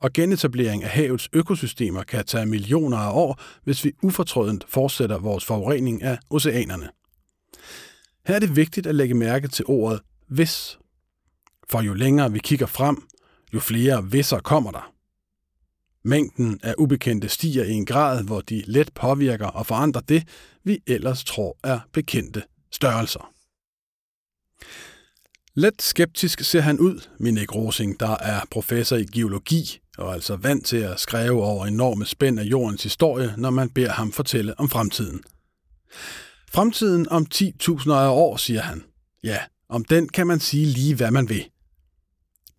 og 0.00 0.12
genetablering 0.12 0.84
af 0.84 0.90
havets 0.90 1.28
økosystemer 1.32 2.02
kan 2.02 2.24
tage 2.24 2.46
millioner 2.46 2.96
af 2.96 3.12
år, 3.12 3.40
hvis 3.64 3.84
vi 3.84 3.92
ufortrødent 4.02 4.64
fortsætter 4.68 5.18
vores 5.18 5.44
forurening 5.44 6.02
af 6.02 6.18
oceanerne. 6.30 6.88
Her 8.26 8.34
er 8.34 8.38
det 8.38 8.56
vigtigt 8.56 8.86
at 8.86 8.94
lægge 8.94 9.14
mærke 9.14 9.48
til 9.48 9.64
ordet 9.68 10.00
hvis. 10.28 10.78
For 11.68 11.80
jo 11.80 11.94
længere 11.94 12.32
vi 12.32 12.38
kigger 12.38 12.66
frem, 12.66 13.02
jo 13.54 13.60
flere 13.60 14.10
visser 14.10 14.40
kommer 14.40 14.70
der. 14.70 14.92
Mængden 16.04 16.60
af 16.62 16.74
ubekendte 16.78 17.28
stiger 17.28 17.64
i 17.64 17.72
en 17.72 17.86
grad, 17.86 18.24
hvor 18.24 18.40
de 18.40 18.62
let 18.66 18.92
påvirker 18.94 19.46
og 19.46 19.66
forandrer 19.66 20.00
det, 20.00 20.28
vi 20.64 20.78
ellers 20.86 21.24
tror 21.24 21.56
er 21.64 21.80
bekendte 21.92 22.42
størrelser. 22.72 23.32
Let 25.58 25.82
skeptisk 25.82 26.40
ser 26.40 26.60
han 26.60 26.78
ud, 26.78 27.00
Minik 27.18 27.54
Rosing, 27.54 28.00
der 28.00 28.16
er 28.16 28.40
professor 28.50 28.96
i 28.96 29.04
geologi 29.04 29.80
og 29.98 30.14
altså 30.14 30.36
vant 30.36 30.66
til 30.66 30.76
at 30.76 31.00
skrive 31.00 31.42
over 31.44 31.66
enorme 31.66 32.06
spænd 32.06 32.40
af 32.40 32.44
jordens 32.44 32.82
historie, 32.82 33.34
når 33.36 33.50
man 33.50 33.70
beder 33.70 33.90
ham 33.90 34.12
fortælle 34.12 34.60
om 34.60 34.68
fremtiden. 34.68 35.20
Fremtiden 36.52 37.08
om 37.08 37.26
10.000 37.34 37.92
år, 37.92 38.36
siger 38.36 38.60
han. 38.60 38.84
Ja, 39.24 39.38
om 39.68 39.84
den 39.84 40.08
kan 40.08 40.26
man 40.26 40.40
sige 40.40 40.66
lige, 40.66 40.94
hvad 40.94 41.10
man 41.10 41.28
vil. 41.28 41.44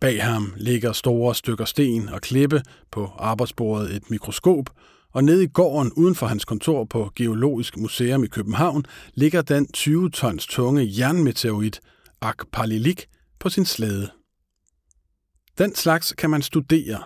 Bag 0.00 0.24
ham 0.24 0.52
ligger 0.56 0.92
store 0.92 1.34
stykker 1.34 1.64
sten 1.64 2.08
og 2.08 2.20
klippe, 2.20 2.62
på 2.92 3.10
arbejdsbordet 3.18 3.96
et 3.96 4.10
mikroskop, 4.10 4.70
og 5.12 5.24
nede 5.24 5.44
i 5.44 5.48
gården 5.48 5.92
uden 5.92 6.14
for 6.14 6.26
hans 6.26 6.44
kontor 6.44 6.84
på 6.84 7.12
Geologisk 7.16 7.76
Museum 7.76 8.24
i 8.24 8.28
København 8.28 8.84
ligger 9.14 9.42
den 9.42 9.72
20 9.72 10.10
tons 10.10 10.46
tunge 10.46 10.94
jernmeteorit 10.98 11.80
Akpalilik 12.20 13.06
på 13.38 13.48
sin 13.48 13.64
slæde. 13.64 14.10
Den 15.58 15.74
slags 15.74 16.12
kan 16.12 16.30
man 16.30 16.42
studere, 16.42 17.02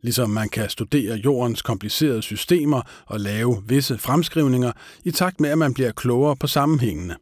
ligesom 0.00 0.30
man 0.30 0.48
kan 0.48 0.70
studere 0.70 1.16
jordens 1.16 1.62
komplicerede 1.62 2.22
systemer 2.22 2.82
og 3.06 3.20
lave 3.20 3.62
visse 3.66 3.98
fremskrivninger 3.98 4.72
i 5.04 5.10
takt 5.10 5.40
med, 5.40 5.50
at 5.50 5.58
man 5.58 5.74
bliver 5.74 5.92
klogere 5.92 6.36
på 6.36 6.46
sammenhængene. 6.46 7.16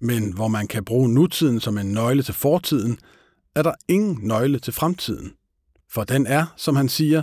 Men 0.00 0.32
hvor 0.32 0.48
man 0.48 0.68
kan 0.68 0.84
bruge 0.84 1.08
nutiden 1.08 1.60
som 1.60 1.78
en 1.78 1.92
nøgle 1.92 2.22
til 2.22 2.34
fortiden, 2.34 2.98
er 3.54 3.62
der 3.62 3.74
ingen 3.88 4.18
nøgle 4.22 4.58
til 4.58 4.72
fremtiden, 4.72 5.32
for 5.90 6.04
den 6.04 6.26
er, 6.26 6.46
som 6.56 6.76
han 6.76 6.88
siger, 6.88 7.22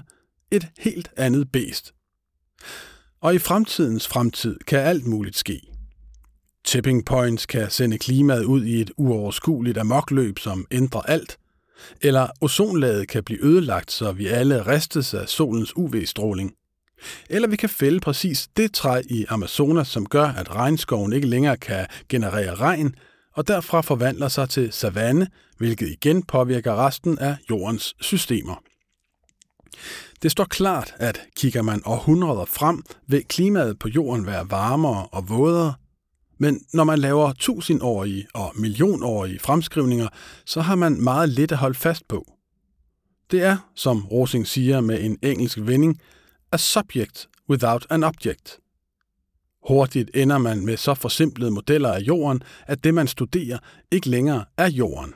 et 0.51 0.67
helt 0.77 1.09
andet 1.17 1.51
bæst. 1.51 1.93
Og 3.21 3.35
i 3.35 3.39
fremtidens 3.39 4.07
fremtid 4.07 4.59
kan 4.67 4.79
alt 4.79 5.05
muligt 5.05 5.37
ske. 5.37 5.70
Tipping 6.65 7.05
points 7.05 7.45
kan 7.45 7.69
sende 7.69 7.97
klimaet 7.97 8.43
ud 8.43 8.63
i 8.63 8.81
et 8.81 8.91
uoverskueligt 8.97 9.77
amokløb, 9.77 10.39
som 10.39 10.65
ændrer 10.71 11.01
alt, 11.01 11.37
eller 12.01 12.27
ozonlaget 12.41 13.07
kan 13.07 13.23
blive 13.23 13.43
ødelagt, 13.43 13.91
så 13.91 14.11
vi 14.11 14.27
alle 14.27 14.67
ristes 14.67 15.13
af 15.13 15.29
solens 15.29 15.77
UV-stråling. 15.77 16.53
Eller 17.29 17.47
vi 17.47 17.55
kan 17.55 17.69
fælde 17.69 17.99
præcis 17.99 18.49
det 18.57 18.73
træ 18.73 19.01
i 19.09 19.25
Amazonas, 19.29 19.87
som 19.87 20.05
gør, 20.05 20.27
at 20.27 20.55
regnskoven 20.55 21.13
ikke 21.13 21.27
længere 21.27 21.57
kan 21.57 21.87
generere 22.09 22.55
regn, 22.55 22.95
og 23.35 23.47
derfra 23.47 23.81
forvandler 23.81 24.27
sig 24.27 24.49
til 24.49 24.71
savanne, 24.71 25.27
hvilket 25.57 25.89
igen 25.89 26.23
påvirker 26.23 26.85
resten 26.85 27.19
af 27.19 27.35
jordens 27.49 27.95
systemer. 28.01 28.63
Det 30.21 30.31
står 30.31 30.45
klart, 30.45 30.93
at 30.97 31.21
kigger 31.35 31.61
man 31.61 31.81
århundreder 31.85 32.45
frem, 32.45 32.83
vil 33.07 33.23
klimaet 33.23 33.79
på 33.79 33.87
jorden 33.87 34.25
være 34.25 34.51
varmere 34.51 35.07
og 35.11 35.29
vådere, 35.29 35.73
men 36.41 36.61
når 36.73 36.83
man 36.83 36.99
laver 36.99 37.33
tusindårige 37.33 38.27
og 38.33 38.51
millionårige 38.55 39.39
fremskrivninger, 39.39 40.07
så 40.45 40.61
har 40.61 40.75
man 40.75 41.01
meget 41.01 41.29
lidt 41.29 41.51
at 41.51 41.57
holde 41.57 41.77
fast 41.77 42.07
på. 42.07 42.33
Det 43.31 43.43
er, 43.43 43.71
som 43.75 44.05
Rosing 44.05 44.47
siger 44.47 44.81
med 44.81 45.03
en 45.03 45.17
engelsk 45.21 45.57
vending, 45.61 46.01
a 46.51 46.57
subject 46.57 47.29
without 47.49 47.87
an 47.89 48.03
object. 48.03 48.59
Hurtigt 49.67 50.11
ender 50.13 50.37
man 50.37 50.65
med 50.65 50.77
så 50.77 50.93
forsimplede 50.93 51.51
modeller 51.51 51.91
af 51.93 51.99
jorden, 51.99 52.43
at 52.67 52.83
det 52.83 52.93
man 52.93 53.07
studerer 53.07 53.57
ikke 53.91 54.09
længere 54.09 54.45
er 54.57 54.69
jorden. 54.69 55.13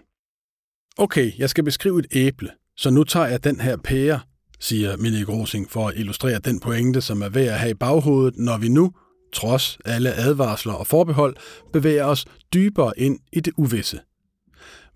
Okay, 0.98 1.32
jeg 1.38 1.50
skal 1.50 1.64
beskrive 1.64 2.00
et 2.00 2.08
æble, 2.12 2.52
så 2.78 2.90
nu 2.90 3.04
tager 3.04 3.28
jeg 3.28 3.44
den 3.44 3.60
her 3.60 3.78
pære, 3.78 4.20
siger 4.60 4.98
Minik 4.98 5.30
Rosing 5.30 5.72
for 5.72 5.88
at 5.88 5.94
illustrere 5.98 6.40
den 6.40 6.60
pointe, 6.60 7.02
som 7.02 7.22
er 7.22 7.30
værd 7.30 7.48
at 7.48 7.60
have 7.60 7.72
i 7.72 7.74
baghovedet, 7.74 8.38
når 8.38 8.58
vi 8.58 8.70
nu, 8.70 8.92
trods 9.36 9.78
alle 9.86 10.14
advarsler 10.14 10.74
og 10.74 10.88
forbehold, 10.88 11.36
bevæger 11.74 12.06
os 12.06 12.26
dybere 12.54 13.00
ind 13.00 13.20
i 13.34 13.40
det 13.40 13.54
uvisse. 13.58 14.00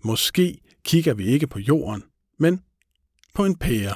Måske 0.04 0.58
kigger 0.84 1.14
vi 1.14 1.24
ikke 1.26 1.46
på 1.46 1.58
jorden, 1.58 2.02
men 2.38 2.60
på 3.34 3.44
en 3.44 3.56
pære. 3.56 3.94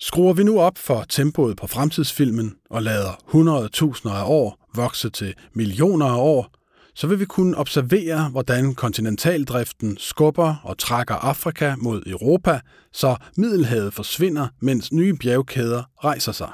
Skruer 0.00 0.32
vi 0.32 0.44
nu 0.44 0.60
op 0.60 0.78
for 0.78 1.04
tempoet 1.08 1.56
på 1.56 1.66
fremtidsfilmen 1.66 2.56
og 2.70 2.82
lader 2.82 3.12
100.000 3.12 4.10
af 4.10 4.24
år 4.26 4.68
vokse 4.74 5.10
til 5.10 5.34
millioner 5.52 6.06
af 6.06 6.18
år, 6.18 6.50
så 6.94 7.06
vil 7.06 7.20
vi 7.20 7.24
kunne 7.24 7.56
observere, 7.56 8.28
hvordan 8.30 8.74
kontinentaldriften 8.74 9.96
skubber 9.98 10.54
og 10.64 10.78
trækker 10.78 11.14
Afrika 11.14 11.74
mod 11.76 12.02
Europa, 12.06 12.60
så 12.92 13.16
Middelhavet 13.36 13.94
forsvinder, 13.94 14.48
mens 14.60 14.92
nye 14.92 15.14
bjergkæder 15.14 15.82
rejser 16.04 16.32
sig. 16.32 16.50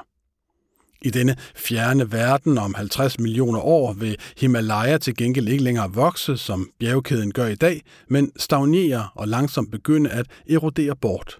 I 1.01 1.09
denne 1.09 1.35
fjerne 1.55 2.11
verden 2.11 2.57
om 2.57 2.73
50 2.75 3.19
millioner 3.19 3.59
år 3.59 3.93
vil 3.93 4.17
Himalaya 4.37 4.97
til 4.97 5.15
gengæld 5.15 5.47
ikke 5.47 5.63
længere 5.63 5.93
vokse, 5.93 6.37
som 6.37 6.69
bjergkæden 6.79 7.31
gør 7.33 7.47
i 7.47 7.55
dag, 7.55 7.81
men 8.09 8.31
stagnere 8.37 9.09
og 9.15 9.27
langsomt 9.27 9.71
begynde 9.71 10.09
at 10.09 10.25
erodere 10.49 10.95
bort. 10.95 11.39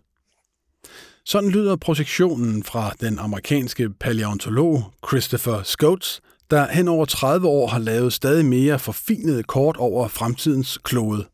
Sådan 1.25 1.49
lyder 1.49 1.75
projektionen 1.75 2.63
fra 2.63 2.93
den 3.01 3.19
amerikanske 3.19 3.89
paleontolog 3.89 4.93
Christopher 5.07 5.63
Scotes, 5.63 6.21
der 6.51 6.67
hen 6.71 6.87
over 6.87 7.05
30 7.05 7.47
år 7.47 7.67
har 7.67 7.79
lavet 7.79 8.13
stadig 8.13 8.45
mere 8.45 8.79
forfinede 8.79 9.43
kort 9.43 9.77
over 9.77 10.07
fremtidens 10.07 10.77
klode. 10.77 11.25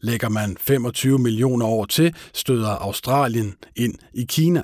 Lægger 0.00 0.28
man 0.28 0.56
25 0.60 1.18
millioner 1.18 1.66
år 1.66 1.84
til, 1.84 2.14
støder 2.34 2.68
Australien 2.68 3.54
ind 3.76 3.94
i 4.14 4.24
Kina. 4.28 4.62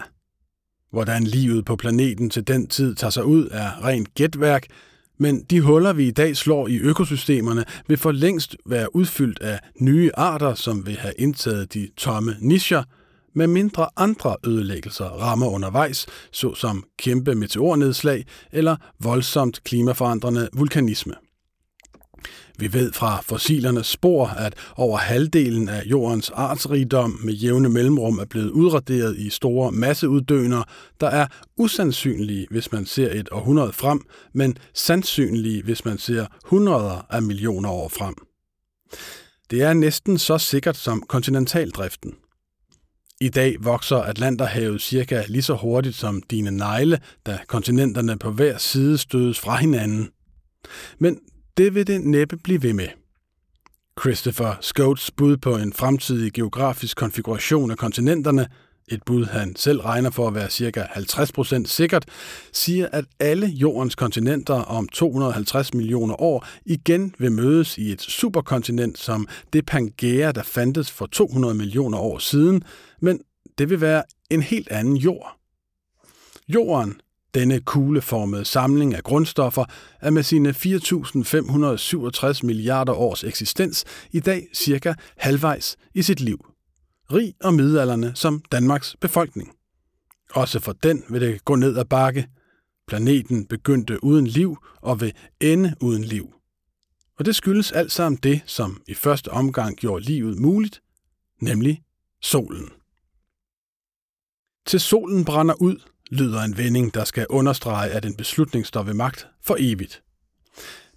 Hvordan 0.92 1.24
livet 1.24 1.64
på 1.64 1.76
planeten 1.76 2.30
til 2.30 2.48
den 2.48 2.66
tid 2.66 2.94
tager 2.94 3.10
sig 3.10 3.24
ud 3.24 3.48
er 3.50 3.84
rent 3.84 4.14
gætværk, 4.14 4.66
men 5.18 5.42
de 5.42 5.60
huller, 5.60 5.92
vi 5.92 6.08
i 6.08 6.10
dag 6.10 6.36
slår 6.36 6.68
i 6.68 6.78
økosystemerne, 6.78 7.64
vil 7.88 7.96
for 7.96 8.12
længst 8.12 8.56
være 8.66 8.96
udfyldt 8.96 9.42
af 9.42 9.60
nye 9.80 10.10
arter, 10.14 10.54
som 10.54 10.86
vil 10.86 10.96
have 10.96 11.14
indtaget 11.18 11.74
de 11.74 11.88
tomme 11.96 12.36
nischer– 12.40 12.82
med 13.34 13.46
mindre 13.46 13.88
andre 13.96 14.36
ødelæggelser 14.46 15.04
rammer 15.04 15.46
undervejs, 15.46 16.06
såsom 16.32 16.84
kæmpe 16.98 17.34
meteornedslag 17.34 18.24
eller 18.52 18.76
voldsomt 19.00 19.64
klimaforandrende 19.64 20.48
vulkanisme. 20.52 21.14
Vi 22.58 22.72
ved 22.72 22.92
fra 22.92 23.20
fossilernes 23.20 23.86
spor, 23.86 24.26
at 24.26 24.54
over 24.76 24.98
halvdelen 24.98 25.68
af 25.68 25.82
jordens 25.86 26.30
artsrigdom 26.30 27.20
med 27.24 27.34
jævne 27.34 27.68
mellemrum 27.68 28.18
er 28.18 28.24
blevet 28.24 28.50
udraderet 28.50 29.16
i 29.18 29.30
store 29.30 29.72
masseuddøner, 29.72 30.62
der 31.00 31.06
er 31.06 31.26
usandsynlige, 31.56 32.46
hvis 32.50 32.72
man 32.72 32.86
ser 32.86 33.10
et 33.12 33.28
århundrede 33.32 33.72
frem, 33.72 34.00
men 34.34 34.56
sandsynlige, 34.74 35.62
hvis 35.62 35.84
man 35.84 35.98
ser 35.98 36.26
hundreder 36.44 37.06
af 37.10 37.22
millioner 37.22 37.70
år 37.70 37.88
frem. 37.88 38.14
Det 39.50 39.62
er 39.62 39.72
næsten 39.72 40.18
så 40.18 40.38
sikkert 40.38 40.76
som 40.76 41.02
kontinentaldriften. 41.08 42.14
I 43.20 43.28
dag 43.28 43.56
vokser 43.60 43.96
Atlanterhavet 43.96 44.82
cirka 44.82 45.24
lige 45.28 45.42
så 45.42 45.54
hurtigt 45.54 45.96
som 45.96 46.22
dine 46.22 46.50
negle, 46.50 47.00
da 47.26 47.38
kontinenterne 47.46 48.18
på 48.18 48.30
hver 48.30 48.58
side 48.58 48.98
stødes 48.98 49.40
fra 49.40 49.56
hinanden. 49.56 50.10
Men 50.98 51.18
det 51.56 51.74
vil 51.74 51.86
det 51.86 52.00
næppe 52.00 52.36
blive 52.36 52.62
ved 52.62 52.72
med. 52.72 52.88
Christopher 54.00 54.54
Scotes 54.60 55.10
bud 55.10 55.36
på 55.36 55.56
en 55.56 55.72
fremtidig 55.72 56.32
geografisk 56.32 56.96
konfiguration 56.96 57.70
af 57.70 57.76
kontinenterne, 57.76 58.46
et 58.88 59.02
bud 59.06 59.24
han 59.24 59.56
selv 59.56 59.80
regner 59.80 60.10
for 60.10 60.28
at 60.28 60.34
være 60.34 60.50
ca. 60.50 60.82
50% 60.82 61.66
sikkert, 61.66 62.04
siger, 62.52 62.88
at 62.92 63.04
alle 63.20 63.46
jordens 63.46 63.94
kontinenter 63.94 64.54
om 64.54 64.88
250 64.88 65.74
millioner 65.74 66.22
år 66.22 66.46
igen 66.66 67.14
vil 67.18 67.32
mødes 67.32 67.78
i 67.78 67.92
et 67.92 68.00
superkontinent 68.00 68.98
som 68.98 69.28
det 69.52 69.66
Pangea, 69.66 70.32
der 70.32 70.42
fandtes 70.42 70.90
for 70.90 71.06
200 71.06 71.54
millioner 71.54 71.98
år 71.98 72.18
siden, 72.18 72.62
men 73.00 73.20
det 73.58 73.70
vil 73.70 73.80
være 73.80 74.02
en 74.30 74.42
helt 74.42 74.68
anden 74.70 74.96
jord. 74.96 75.36
Jorden, 76.48 77.00
denne 77.34 77.60
kugleformede 77.60 78.44
samling 78.44 78.94
af 78.94 79.02
grundstoffer, 79.02 79.64
er 80.00 80.10
med 80.10 80.22
sine 80.22 80.50
4.567 80.50 82.46
milliarder 82.46 82.92
års 82.92 83.24
eksistens 83.24 83.84
i 84.10 84.20
dag 84.20 84.48
cirka 84.54 84.94
halvvejs 85.16 85.76
i 85.94 86.02
sit 86.02 86.20
liv. 86.20 86.46
Rig 87.12 87.34
og 87.40 87.54
midalderne 87.54 88.12
som 88.14 88.42
Danmarks 88.52 88.96
befolkning. 89.00 89.52
Også 90.30 90.60
for 90.60 90.72
den 90.72 91.04
vil 91.08 91.20
det 91.20 91.44
gå 91.44 91.54
ned 91.54 91.78
ad 91.78 91.84
bakke. 91.84 92.28
Planeten 92.88 93.46
begyndte 93.46 94.04
uden 94.04 94.26
liv 94.26 94.56
og 94.80 95.00
vil 95.00 95.12
ende 95.40 95.74
uden 95.80 96.04
liv. 96.04 96.32
Og 97.18 97.24
det 97.24 97.36
skyldes 97.36 97.72
alt 97.72 97.92
sammen 97.92 98.18
det, 98.22 98.40
som 98.46 98.82
i 98.88 98.94
første 98.94 99.28
omgang 99.28 99.76
gjorde 99.76 100.04
livet 100.04 100.38
muligt, 100.38 100.82
nemlig 101.40 101.82
solen. 102.22 102.70
Til 104.66 104.80
solen 104.80 105.24
brænder 105.24 105.54
ud, 105.62 105.91
lyder 106.12 106.40
en 106.40 106.58
vending, 106.58 106.94
der 106.94 107.04
skal 107.04 107.26
understrege, 107.30 107.90
at 107.90 108.04
en 108.04 108.14
beslutning 108.14 108.66
står 108.66 108.82
ved 108.82 108.94
magt 108.94 109.26
for 109.44 109.56
evigt. 109.58 110.02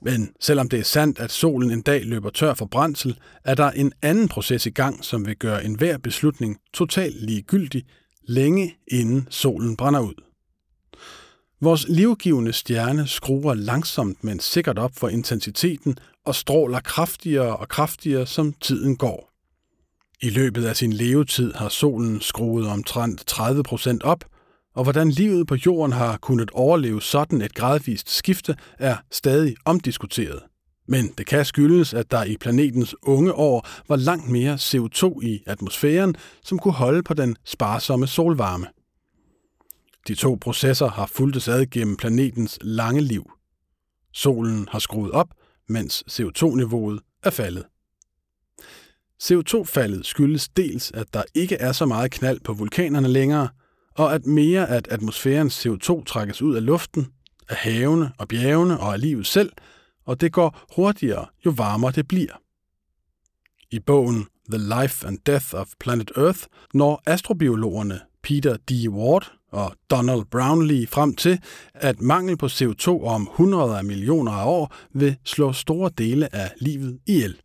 Men 0.01 0.31
selvom 0.39 0.69
det 0.69 0.79
er 0.79 0.83
sandt, 0.83 1.19
at 1.19 1.31
solen 1.31 1.71
en 1.71 1.81
dag 1.81 2.05
løber 2.05 2.29
tør 2.29 2.53
for 2.53 2.65
brændsel, 2.65 3.19
er 3.43 3.55
der 3.55 3.71
en 3.71 3.93
anden 4.01 4.27
proces 4.27 4.65
i 4.65 4.69
gang, 4.69 5.05
som 5.05 5.25
vil 5.25 5.35
gøre 5.35 5.65
enhver 5.65 5.97
beslutning 5.97 6.57
totalt 6.73 7.21
ligegyldig, 7.21 7.83
længe 8.27 8.75
inden 8.87 9.27
solen 9.29 9.77
brænder 9.77 9.99
ud. 9.99 10.13
Vores 11.61 11.85
livgivende 11.89 12.53
stjerne 12.53 13.07
skruer 13.07 13.53
langsomt, 13.53 14.23
men 14.23 14.39
sikkert 14.39 14.79
op 14.79 14.91
for 14.95 15.09
intensiteten 15.09 15.97
og 16.25 16.35
stråler 16.35 16.79
kraftigere 16.79 17.57
og 17.57 17.69
kraftigere, 17.69 18.25
som 18.25 18.53
tiden 18.53 18.97
går. 18.97 19.31
I 20.21 20.29
løbet 20.29 20.65
af 20.65 20.75
sin 20.75 20.93
levetid 20.93 21.53
har 21.53 21.69
solen 21.69 22.21
skruet 22.21 22.67
omtrent 22.67 23.27
30 23.27 23.63
procent 23.63 24.03
op, 24.03 24.25
og 24.75 24.83
hvordan 24.83 25.09
livet 25.09 25.47
på 25.47 25.55
jorden 25.65 25.91
har 25.91 26.17
kunnet 26.17 26.51
overleve 26.51 27.01
sådan 27.01 27.41
et 27.41 27.53
gradvist 27.53 28.09
skifte, 28.09 28.55
er 28.79 28.97
stadig 29.11 29.55
omdiskuteret. 29.65 30.43
Men 30.87 31.07
det 31.17 31.27
kan 31.27 31.45
skyldes, 31.45 31.93
at 31.93 32.11
der 32.11 32.23
i 32.23 32.37
planetens 32.37 32.95
unge 33.01 33.33
år 33.33 33.67
var 33.87 33.95
langt 33.95 34.29
mere 34.29 34.53
CO2 34.55 35.21
i 35.21 35.43
atmosfæren, 35.47 36.15
som 36.43 36.59
kunne 36.59 36.73
holde 36.73 37.03
på 37.03 37.13
den 37.13 37.35
sparsomme 37.45 38.07
solvarme. 38.07 38.67
De 40.07 40.15
to 40.15 40.37
processer 40.41 40.87
har 40.87 41.05
fulgtes 41.05 41.47
ad 41.47 41.65
gennem 41.65 41.97
planetens 41.97 42.59
lange 42.61 43.01
liv. 43.01 43.31
Solen 44.13 44.67
har 44.71 44.79
skruet 44.79 45.11
op, 45.11 45.27
mens 45.69 46.03
CO2-niveauet 46.11 46.99
er 47.23 47.29
faldet. 47.29 47.65
CO2-faldet 49.23 50.05
skyldes 50.05 50.49
dels, 50.49 50.91
at 50.91 51.13
der 51.13 51.23
ikke 51.35 51.55
er 51.55 51.71
så 51.71 51.85
meget 51.85 52.11
knald 52.11 52.39
på 52.39 52.53
vulkanerne 52.53 53.07
længere, 53.07 53.49
og 53.95 54.15
at 54.15 54.25
mere 54.25 54.69
at 54.69 54.87
atmosfærens 54.87 55.65
CO2 55.65 56.03
trækkes 56.03 56.41
ud 56.41 56.55
af 56.55 56.65
luften, 56.65 57.07
af 57.49 57.55
havene 57.55 58.11
og 58.17 58.27
bjergene 58.27 58.79
og 58.79 58.93
af 58.93 59.01
livet 59.01 59.27
selv, 59.27 59.51
og 60.05 60.21
det 60.21 60.31
går 60.31 60.65
hurtigere, 60.75 61.25
jo 61.45 61.51
varmere 61.51 61.91
det 61.91 62.07
bliver. 62.07 62.41
I 63.71 63.79
bogen 63.79 64.27
The 64.49 64.81
Life 64.81 65.07
and 65.07 65.19
Death 65.25 65.55
of 65.55 65.67
Planet 65.79 66.11
Earth 66.17 66.39
når 66.73 67.01
astrobiologerne 67.05 67.99
Peter 68.23 68.57
D. 68.57 68.89
Ward 68.89 69.31
og 69.51 69.75
Donald 69.89 70.25
Brownlee 70.31 70.87
frem 70.87 71.15
til, 71.15 71.39
at 71.73 72.01
mangel 72.01 72.37
på 72.37 72.45
CO2 72.45 72.87
om 72.87 73.29
hundreder 73.31 73.77
af 73.77 73.83
millioner 73.83 74.31
af 74.31 74.47
år 74.47 74.75
vil 74.93 75.17
slå 75.23 75.53
store 75.53 75.91
dele 75.97 76.35
af 76.35 76.51
livet 76.61 76.99
ihjel. 77.07 77.41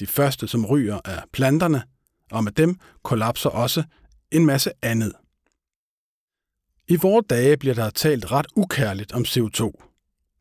De 0.00 0.06
første, 0.06 0.48
som 0.48 0.66
ryger, 0.66 1.00
er 1.04 1.20
planterne, 1.32 1.82
og 2.30 2.44
med 2.44 2.52
dem 2.52 2.78
kollapser 3.02 3.50
også 3.50 3.82
en 4.32 4.46
masse 4.46 4.70
andet. 4.82 5.12
I 6.88 6.96
vore 6.96 7.22
dage 7.30 7.56
bliver 7.56 7.74
der 7.74 7.90
talt 7.90 8.32
ret 8.32 8.46
ukærligt 8.56 9.12
om 9.12 9.22
CO2, 9.22 9.72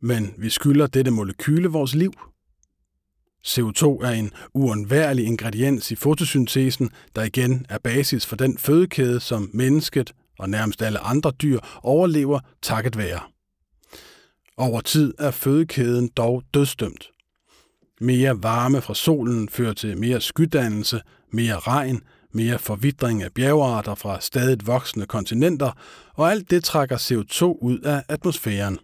men 0.01 0.33
vi 0.37 0.49
skylder 0.49 0.87
dette 0.87 1.11
molekyle 1.11 1.67
vores 1.67 1.95
liv. 1.95 2.13
CO2 3.47 3.85
er 3.85 4.11
en 4.11 4.31
uundværlig 4.53 5.25
ingrediens 5.25 5.91
i 5.91 5.95
fotosyntesen, 5.95 6.89
der 7.15 7.23
igen 7.23 7.65
er 7.69 7.77
basis 7.77 8.25
for 8.25 8.35
den 8.35 8.57
fødekæde, 8.57 9.19
som 9.19 9.49
mennesket 9.53 10.13
og 10.39 10.49
nærmest 10.49 10.81
alle 10.81 10.99
andre 10.99 11.31
dyr 11.31 11.59
overlever 11.83 12.39
takket 12.61 12.97
være. 12.97 13.19
Over 14.57 14.81
tid 14.81 15.13
er 15.19 15.31
fødekæden 15.31 16.07
dog 16.07 16.43
dødstømt. 16.53 17.11
Mere 18.01 18.43
varme 18.43 18.81
fra 18.81 18.95
solen 18.95 19.49
fører 19.49 19.73
til 19.73 19.97
mere 19.97 20.21
skydannelse, 20.21 21.01
mere 21.31 21.59
regn, 21.59 22.01
mere 22.35 22.59
forvidring 22.59 23.23
af 23.23 23.33
bjergarter 23.33 23.95
fra 23.95 24.21
stadig 24.21 24.67
voksende 24.67 25.05
kontinenter, 25.05 25.71
og 26.13 26.31
alt 26.31 26.49
det 26.49 26.63
trækker 26.63 26.97
CO2 26.97 27.43
ud 27.43 27.79
af 27.79 28.03
atmosfæren. 28.09 28.79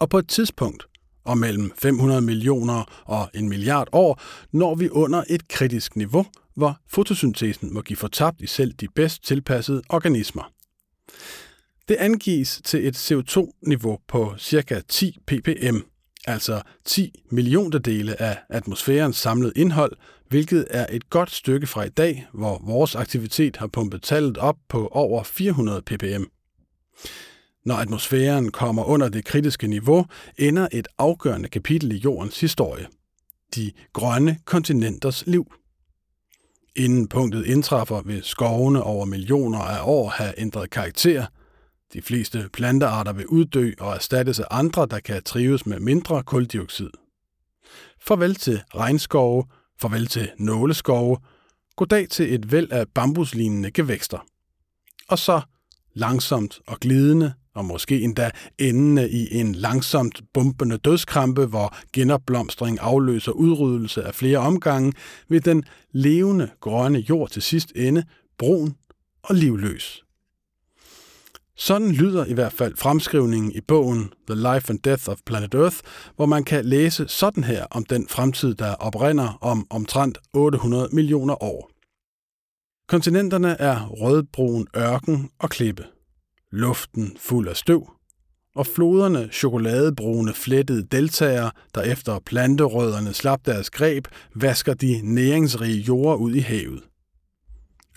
Og 0.00 0.08
på 0.08 0.18
et 0.18 0.28
tidspunkt, 0.28 0.86
og 1.24 1.38
mellem 1.38 1.72
500 1.78 2.20
millioner 2.20 3.02
og 3.04 3.30
en 3.34 3.48
milliard 3.48 3.88
år, 3.92 4.20
når 4.52 4.74
vi 4.74 4.88
under 4.88 5.24
et 5.28 5.48
kritisk 5.48 5.96
niveau, 5.96 6.26
hvor 6.54 6.78
fotosyntesen 6.88 7.74
må 7.74 7.82
give 7.82 7.96
fortabt 7.96 8.40
i 8.40 8.46
selv 8.46 8.72
de 8.72 8.88
bedst 8.94 9.24
tilpassede 9.24 9.82
organismer. 9.88 10.52
Det 11.88 11.96
angives 11.96 12.60
til 12.64 12.86
et 12.86 12.96
CO2-niveau 12.96 13.98
på 14.08 14.34
ca. 14.38 14.82
10 14.88 15.18
ppm, 15.26 15.76
altså 16.26 16.62
10 16.84 17.12
dele 17.84 18.22
af 18.22 18.38
atmosfærens 18.48 19.16
samlede 19.16 19.52
indhold, 19.56 19.96
hvilket 20.28 20.66
er 20.70 20.86
et 20.90 21.10
godt 21.10 21.30
stykke 21.30 21.66
fra 21.66 21.82
i 21.82 21.88
dag, 21.88 22.26
hvor 22.32 22.62
vores 22.66 22.94
aktivitet 22.94 23.56
har 23.56 23.66
pumpet 23.66 24.02
tallet 24.02 24.38
op 24.38 24.56
på 24.68 24.88
over 24.92 25.22
400 25.22 25.82
ppm. 25.82 26.24
Når 27.64 27.74
atmosfæren 27.74 28.50
kommer 28.50 28.84
under 28.84 29.08
det 29.08 29.24
kritiske 29.24 29.66
niveau, 29.66 30.06
ender 30.38 30.68
et 30.72 30.88
afgørende 30.98 31.48
kapitel 31.48 31.92
i 31.92 31.96
jordens 31.96 32.40
historie. 32.40 32.86
De 33.54 33.72
grønne 33.92 34.38
kontinenters 34.44 35.26
liv. 35.26 35.52
Inden 36.76 37.08
punktet 37.08 37.46
indtræffer, 37.46 38.02
vil 38.02 38.22
skovene 38.22 38.82
over 38.82 39.04
millioner 39.04 39.58
af 39.58 39.80
år 39.84 40.08
have 40.08 40.34
ændret 40.40 40.70
karakter. 40.70 41.26
De 41.92 42.02
fleste 42.02 42.48
plantearter 42.52 43.12
vil 43.12 43.26
uddø 43.26 43.72
og 43.80 43.94
erstattes 43.94 44.40
af 44.40 44.46
andre, 44.50 44.86
der 44.86 45.00
kan 45.00 45.22
trives 45.22 45.66
med 45.66 45.80
mindre 45.80 46.22
kuldioxid. 46.22 46.90
Farvel 48.00 48.34
til 48.34 48.62
regnskove, 48.74 49.44
farvel 49.80 50.06
til 50.06 50.30
nåleskove, 50.38 51.18
goddag 51.76 52.08
til 52.08 52.34
et 52.34 52.52
væld 52.52 52.72
af 52.72 52.88
bambuslignende 52.94 53.70
gevækster. 53.70 54.26
Og 55.08 55.18
så 55.18 55.40
langsomt 55.94 56.60
og 56.66 56.80
glidende 56.80 57.32
og 57.54 57.64
måske 57.64 58.00
endda 58.00 58.30
endende 58.58 59.10
i 59.10 59.34
en 59.34 59.54
langsomt 59.54 60.22
bumpende 60.34 60.76
dødskrampe, 60.76 61.46
hvor 61.46 61.76
genopblomstring 61.92 62.78
afløser 62.80 63.32
udryddelse 63.32 64.04
af 64.04 64.14
flere 64.14 64.38
omgange, 64.38 64.92
vil 65.28 65.44
den 65.44 65.64
levende 65.92 66.50
grønne 66.60 66.98
jord 66.98 67.30
til 67.30 67.42
sidst 67.42 67.72
ende 67.76 68.04
brun 68.38 68.74
og 69.22 69.34
livløs. 69.34 70.04
Sådan 71.60 71.92
lyder 71.92 72.24
i 72.24 72.32
hvert 72.32 72.52
fald 72.52 72.76
fremskrivningen 72.76 73.52
i 73.52 73.60
bogen 73.60 74.12
The 74.30 74.34
Life 74.54 74.70
and 74.70 74.78
Death 74.78 75.08
of 75.08 75.18
Planet 75.26 75.54
Earth, 75.54 75.76
hvor 76.16 76.26
man 76.26 76.44
kan 76.44 76.64
læse 76.64 77.08
sådan 77.08 77.44
her 77.44 77.66
om 77.70 77.84
den 77.84 78.08
fremtid, 78.08 78.54
der 78.54 78.74
oprinder 78.74 79.38
om 79.40 79.66
omtrent 79.70 80.18
800 80.32 80.88
millioner 80.92 81.42
år. 81.42 81.70
Kontinenterne 82.88 83.60
er 83.60 83.86
rødbrun 83.86 84.66
ørken 84.76 85.30
og 85.38 85.50
klippe 85.50 85.84
luften 86.52 87.16
fuld 87.18 87.48
af 87.48 87.56
støv, 87.56 87.90
og 88.56 88.66
floderne 88.66 89.28
chokoladebrune 89.32 90.34
flettede 90.34 90.86
deltager, 90.86 91.50
der 91.74 91.82
efter 91.82 92.18
planterødderne 92.18 93.14
slap 93.14 93.46
deres 93.46 93.70
greb, 93.70 94.08
vasker 94.34 94.74
de 94.74 95.00
næringsrige 95.04 95.80
jorder 95.80 96.16
ud 96.16 96.34
i 96.34 96.40
havet. 96.40 96.89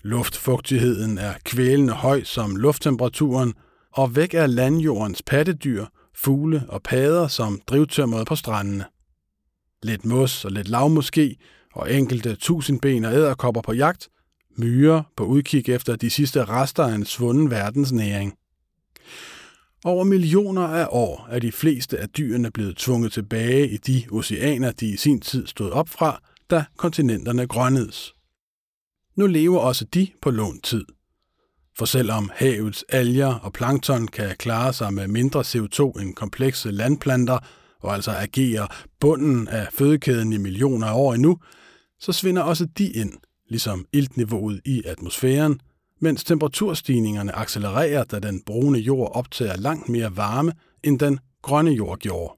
Luftfugtigheden 0.03 1.17
er 1.17 1.33
kvælende 1.45 1.93
høj 1.93 2.23
som 2.23 2.55
lufttemperaturen, 2.55 3.53
og 3.91 4.15
væk 4.15 4.33
er 4.33 4.47
landjordens 4.47 5.21
pattedyr, 5.21 5.85
fugle 6.15 6.63
og 6.67 6.83
padder 6.83 7.27
som 7.27 7.61
drivtømmeret 7.67 8.27
på 8.27 8.35
strandene. 8.35 8.85
Lidt 9.83 10.05
mos 10.05 10.45
og 10.45 10.51
lidt 10.51 10.69
lav 10.69 10.89
måske, 10.89 11.37
og 11.73 11.93
enkelte 11.93 12.35
tusindben 12.35 13.05
og 13.05 13.13
æderkopper 13.13 13.61
på 13.61 13.73
jagt, 13.73 14.09
myrer 14.57 15.03
på 15.17 15.25
udkig 15.25 15.69
efter 15.69 15.95
de 15.95 16.09
sidste 16.09 16.45
rester 16.45 16.83
af 16.83 16.95
en 16.95 17.05
svunden 17.05 17.51
verdens 17.51 17.91
næring. 17.91 18.33
Over 19.85 20.03
millioner 20.03 20.67
af 20.67 20.87
år 20.89 21.27
er 21.31 21.39
de 21.39 21.51
fleste 21.51 21.99
af 21.99 22.09
dyrene 22.09 22.51
blevet 22.51 22.77
tvunget 22.77 23.11
tilbage 23.11 23.69
i 23.69 23.77
de 23.77 24.03
oceaner, 24.11 24.71
de 24.71 24.87
i 24.87 24.97
sin 24.97 25.21
tid 25.21 25.47
stod 25.47 25.71
op 25.71 25.89
fra, 25.89 26.21
da 26.49 26.63
kontinenterne 26.77 27.47
grønnedes. 27.47 28.13
Nu 29.15 29.27
lever 29.27 29.59
også 29.59 29.85
de 29.85 30.07
på 30.21 30.31
lånt 30.31 30.63
tid. 30.63 30.85
For 31.77 31.85
selvom 31.85 32.31
havets 32.33 32.85
alger 32.89 33.33
og 33.33 33.53
plankton 33.53 34.07
kan 34.07 34.35
klare 34.39 34.73
sig 34.73 34.93
med 34.93 35.07
mindre 35.07 35.41
CO2 35.41 36.01
end 36.01 36.15
komplekse 36.15 36.71
landplanter, 36.71 37.39
og 37.79 37.93
altså 37.93 38.11
agerer 38.11 38.67
bunden 38.99 39.47
af 39.47 39.67
fødekæden 39.71 40.33
i 40.33 40.37
millioner 40.37 40.87
af 40.87 40.93
år 40.95 41.13
endnu, 41.13 41.37
så 41.99 42.11
svinder 42.11 42.41
også 42.41 42.65
de 42.77 42.91
ind, 42.91 43.13
ligesom 43.49 43.85
iltniveauet 43.93 44.61
i 44.65 44.81
atmosfæren, 44.85 45.59
mens 46.01 46.23
temperaturstigningerne 46.23 47.35
accelererer, 47.35 48.03
da 48.03 48.19
den 48.19 48.41
brune 48.45 48.79
jord 48.79 49.11
optager 49.15 49.57
langt 49.57 49.89
mere 49.89 50.17
varme, 50.17 50.53
end 50.83 50.99
den 50.99 51.19
grønne 51.41 51.71
jord 51.71 51.99
gjorde. 51.99 52.33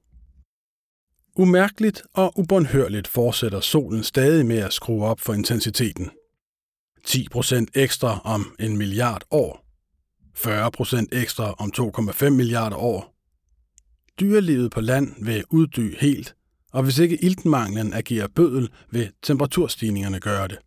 Umærkeligt 1.36 2.02
og 2.14 2.32
ubundhørligt 2.36 3.08
fortsætter 3.08 3.60
solen 3.60 4.02
stadig 4.02 4.46
med 4.46 4.58
at 4.58 4.72
skrue 4.72 5.04
op 5.04 5.20
for 5.20 5.34
intensiteten. 5.34 6.10
10% 7.08 7.66
ekstra 7.74 8.20
om 8.24 8.54
en 8.58 8.76
milliard 8.76 9.22
år. 9.30 9.66
40% 10.36 11.06
ekstra 11.12 11.54
om 11.58 11.72
2,5 11.78 12.30
milliarder 12.30 12.76
år. 12.76 13.14
Dyrelivet 14.20 14.70
på 14.70 14.80
land 14.80 15.24
vil 15.24 15.44
uddø 15.50 15.94
helt, 15.98 16.34
og 16.72 16.82
hvis 16.82 16.98
ikke 16.98 17.24
iltmanglen 17.24 17.92
agerer 17.92 18.28
bødel, 18.34 18.68
vil 18.90 19.10
temperaturstigningerne 19.22 20.20
gøre 20.20 20.48
det. 20.48 20.58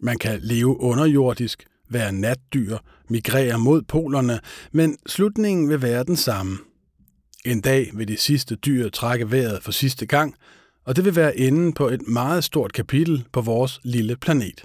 Man 0.00 0.18
kan 0.18 0.40
leve 0.42 0.80
underjordisk, 0.80 1.66
være 1.90 2.12
natdyr, 2.12 2.78
migrere 3.08 3.58
mod 3.58 3.82
polerne, 3.82 4.40
men 4.72 4.96
slutningen 5.06 5.68
vil 5.68 5.82
være 5.82 6.04
den 6.04 6.16
samme. 6.16 6.58
En 7.44 7.60
dag 7.60 7.90
vil 7.94 8.08
de 8.08 8.16
sidste 8.16 8.56
dyr 8.56 8.88
trække 8.88 9.30
vejret 9.30 9.62
for 9.62 9.72
sidste 9.72 10.06
gang, 10.06 10.34
og 10.84 10.96
det 10.96 11.04
vil 11.04 11.16
være 11.16 11.38
enden 11.38 11.72
på 11.72 11.88
et 11.88 12.08
meget 12.08 12.44
stort 12.44 12.72
kapitel 12.72 13.24
på 13.32 13.40
vores 13.40 13.80
lille 13.84 14.16
planet. 14.16 14.64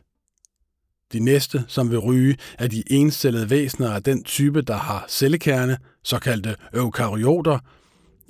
De 1.13 1.19
næste, 1.19 1.63
som 1.67 1.91
vil 1.91 1.99
ryge, 1.99 2.37
er 2.59 2.67
de 2.67 2.83
encellede 2.87 3.49
væsener 3.49 3.91
af 3.91 4.03
den 4.03 4.23
type, 4.23 4.61
der 4.61 4.77
har 4.77 5.05
cellekerne, 5.09 5.77
såkaldte 6.03 6.55
eukaryoter, 6.73 7.59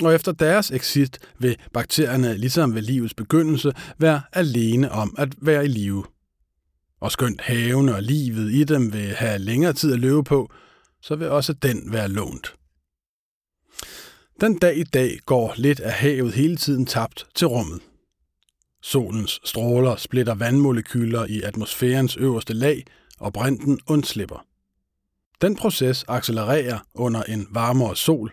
og 0.03 0.15
efter 0.15 0.31
deres 0.31 0.71
exit 0.71 1.19
vil 1.39 1.57
bakterierne, 1.73 2.37
ligesom 2.37 2.75
ved 2.75 2.81
livets 2.81 3.13
begyndelse, 3.13 3.73
være 3.97 4.21
alene 4.33 4.91
om 4.91 5.15
at 5.17 5.29
være 5.41 5.65
i 5.65 5.67
live 5.67 6.03
og 7.01 7.11
skønt 7.11 7.41
haven 7.41 7.89
og 7.89 8.03
livet 8.03 8.51
i 8.51 8.63
dem 8.63 8.93
vil 8.93 9.15
have 9.15 9.39
længere 9.39 9.73
tid 9.73 9.93
at 9.93 9.99
løbe 9.99 10.23
på, 10.23 10.51
så 11.01 11.15
vil 11.15 11.29
også 11.29 11.53
den 11.53 11.93
være 11.93 12.07
lånt. 12.07 12.53
Den 14.41 14.59
dag 14.59 14.77
i 14.77 14.83
dag 14.83 15.19
går 15.25 15.53
lidt 15.57 15.79
af 15.79 15.91
havet 15.91 16.33
hele 16.33 16.55
tiden 16.55 16.85
tabt 16.85 17.27
til 17.35 17.47
rummet. 17.47 17.81
Solens 18.81 19.39
stråler 19.43 19.95
splitter 19.95 20.35
vandmolekyler 20.35 21.25
i 21.25 21.41
atmosfærens 21.41 22.17
øverste 22.17 22.53
lag, 22.53 22.85
og 23.19 23.33
brinten 23.33 23.79
undslipper. 23.87 24.45
Den 25.41 25.55
proces 25.55 26.05
accelererer 26.07 26.79
under 26.95 27.23
en 27.23 27.47
varmere 27.51 27.95
sol, 27.95 28.31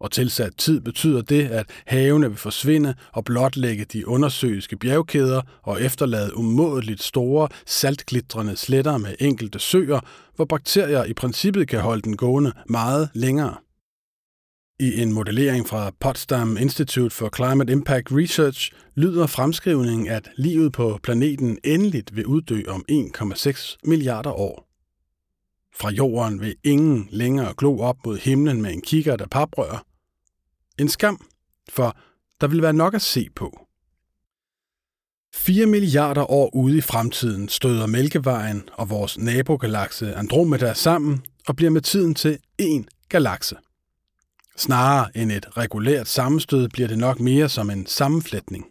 og 0.00 0.10
tilsat 0.10 0.52
tid 0.58 0.80
betyder 0.80 1.22
det, 1.22 1.48
at 1.48 1.66
havene 1.86 2.28
vil 2.28 2.38
forsvinde 2.38 2.94
og 3.12 3.24
blotlægge 3.24 3.84
de 3.84 4.08
undersøiske 4.08 4.76
bjergkæder 4.76 5.42
og 5.62 5.82
efterlade 5.82 6.36
umådeligt 6.36 7.02
store, 7.02 7.48
saltglitrende 7.66 8.56
sletter 8.56 8.98
med 8.98 9.14
enkelte 9.20 9.58
søer, 9.58 10.00
hvor 10.36 10.44
bakterier 10.44 11.04
i 11.04 11.12
princippet 11.12 11.68
kan 11.68 11.80
holde 11.80 12.02
den 12.02 12.16
gående 12.16 12.52
meget 12.68 13.10
længere. 13.14 13.56
I 14.80 15.02
en 15.02 15.12
modellering 15.12 15.68
fra 15.68 15.90
Potsdam 16.00 16.56
Institute 16.56 17.14
for 17.14 17.30
Climate 17.36 17.72
Impact 17.72 18.12
Research 18.12 18.72
lyder 18.94 19.26
fremskrivningen, 19.26 20.08
at 20.08 20.30
livet 20.36 20.72
på 20.72 20.98
planeten 21.02 21.58
endeligt 21.64 22.16
vil 22.16 22.26
uddø 22.26 22.62
om 22.68 22.84
1,6 22.90 23.76
milliarder 23.84 24.30
år. 24.30 24.68
Fra 25.74 25.90
jorden 25.90 26.40
vil 26.40 26.56
ingen 26.64 27.08
længere 27.10 27.54
glo 27.58 27.78
op 27.80 27.96
mod 28.06 28.18
himlen 28.18 28.62
med 28.62 28.72
en 28.72 28.80
kigger 28.80 29.16
der 29.16 29.26
paprører. 29.26 29.84
en 30.78 30.88
skam, 30.88 31.26
for 31.68 31.96
der 32.40 32.46
vil 32.46 32.62
være 32.62 32.72
nok 32.72 32.94
at 32.94 33.02
se 33.02 33.28
på. 33.34 33.66
4 35.34 35.66
milliarder 35.66 36.30
år 36.30 36.54
ude 36.54 36.78
i 36.78 36.80
fremtiden 36.80 37.48
støder 37.48 37.86
Mælkevejen 37.86 38.68
og 38.72 38.90
vores 38.90 39.18
nabogalakse 39.18 40.14
Andromeda 40.14 40.74
sammen 40.74 41.24
og 41.48 41.56
bliver 41.56 41.70
med 41.70 41.80
tiden 41.80 42.14
til 42.14 42.38
én 42.62 43.06
galakse. 43.08 43.56
Snarere 44.58 45.16
end 45.16 45.32
et 45.32 45.56
regulært 45.56 46.08
sammenstød 46.08 46.68
bliver 46.68 46.88
det 46.88 46.98
nok 46.98 47.20
mere 47.20 47.48
som 47.48 47.70
en 47.70 47.86
sammenflætning. 47.86 48.64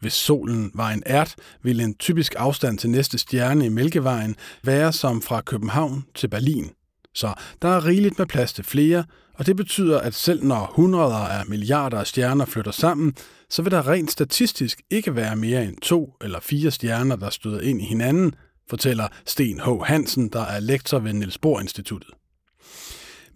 Hvis 0.00 0.12
solen 0.12 0.70
var 0.74 0.90
en 0.90 1.02
ært, 1.06 1.34
ville 1.62 1.82
en 1.82 1.94
typisk 1.94 2.34
afstand 2.38 2.78
til 2.78 2.90
næste 2.90 3.18
stjerne 3.18 3.66
i 3.66 3.68
Mælkevejen 3.68 4.36
være 4.64 4.92
som 4.92 5.22
fra 5.22 5.40
København 5.40 6.04
til 6.14 6.28
Berlin. 6.28 6.70
Så 7.14 7.34
der 7.62 7.68
er 7.68 7.84
rigeligt 7.84 8.18
med 8.18 8.26
plads 8.26 8.52
til 8.52 8.64
flere, 8.64 9.04
og 9.34 9.46
det 9.46 9.56
betyder, 9.56 10.00
at 10.00 10.14
selv 10.14 10.44
når 10.44 10.72
hundreder 10.74 11.28
af 11.28 11.46
milliarder 11.46 11.98
af 11.98 12.06
stjerner 12.06 12.44
flytter 12.44 12.72
sammen, 12.72 13.14
så 13.50 13.62
vil 13.62 13.72
der 13.72 13.88
rent 13.88 14.10
statistisk 14.10 14.82
ikke 14.90 15.16
være 15.16 15.36
mere 15.36 15.64
end 15.64 15.76
to 15.82 16.14
eller 16.24 16.40
fire 16.40 16.70
stjerner, 16.70 17.16
der 17.16 17.30
støder 17.30 17.60
ind 17.60 17.82
i 17.82 17.84
hinanden, 17.84 18.34
fortæller 18.70 19.08
Sten 19.26 19.60
H. 19.60 19.68
Hansen, 19.84 20.28
der 20.28 20.42
er 20.42 20.60
lektor 20.60 20.98
ved 20.98 21.12
Niels 21.12 21.38
Bohr 21.38 21.60
Instituttet. 21.60 22.10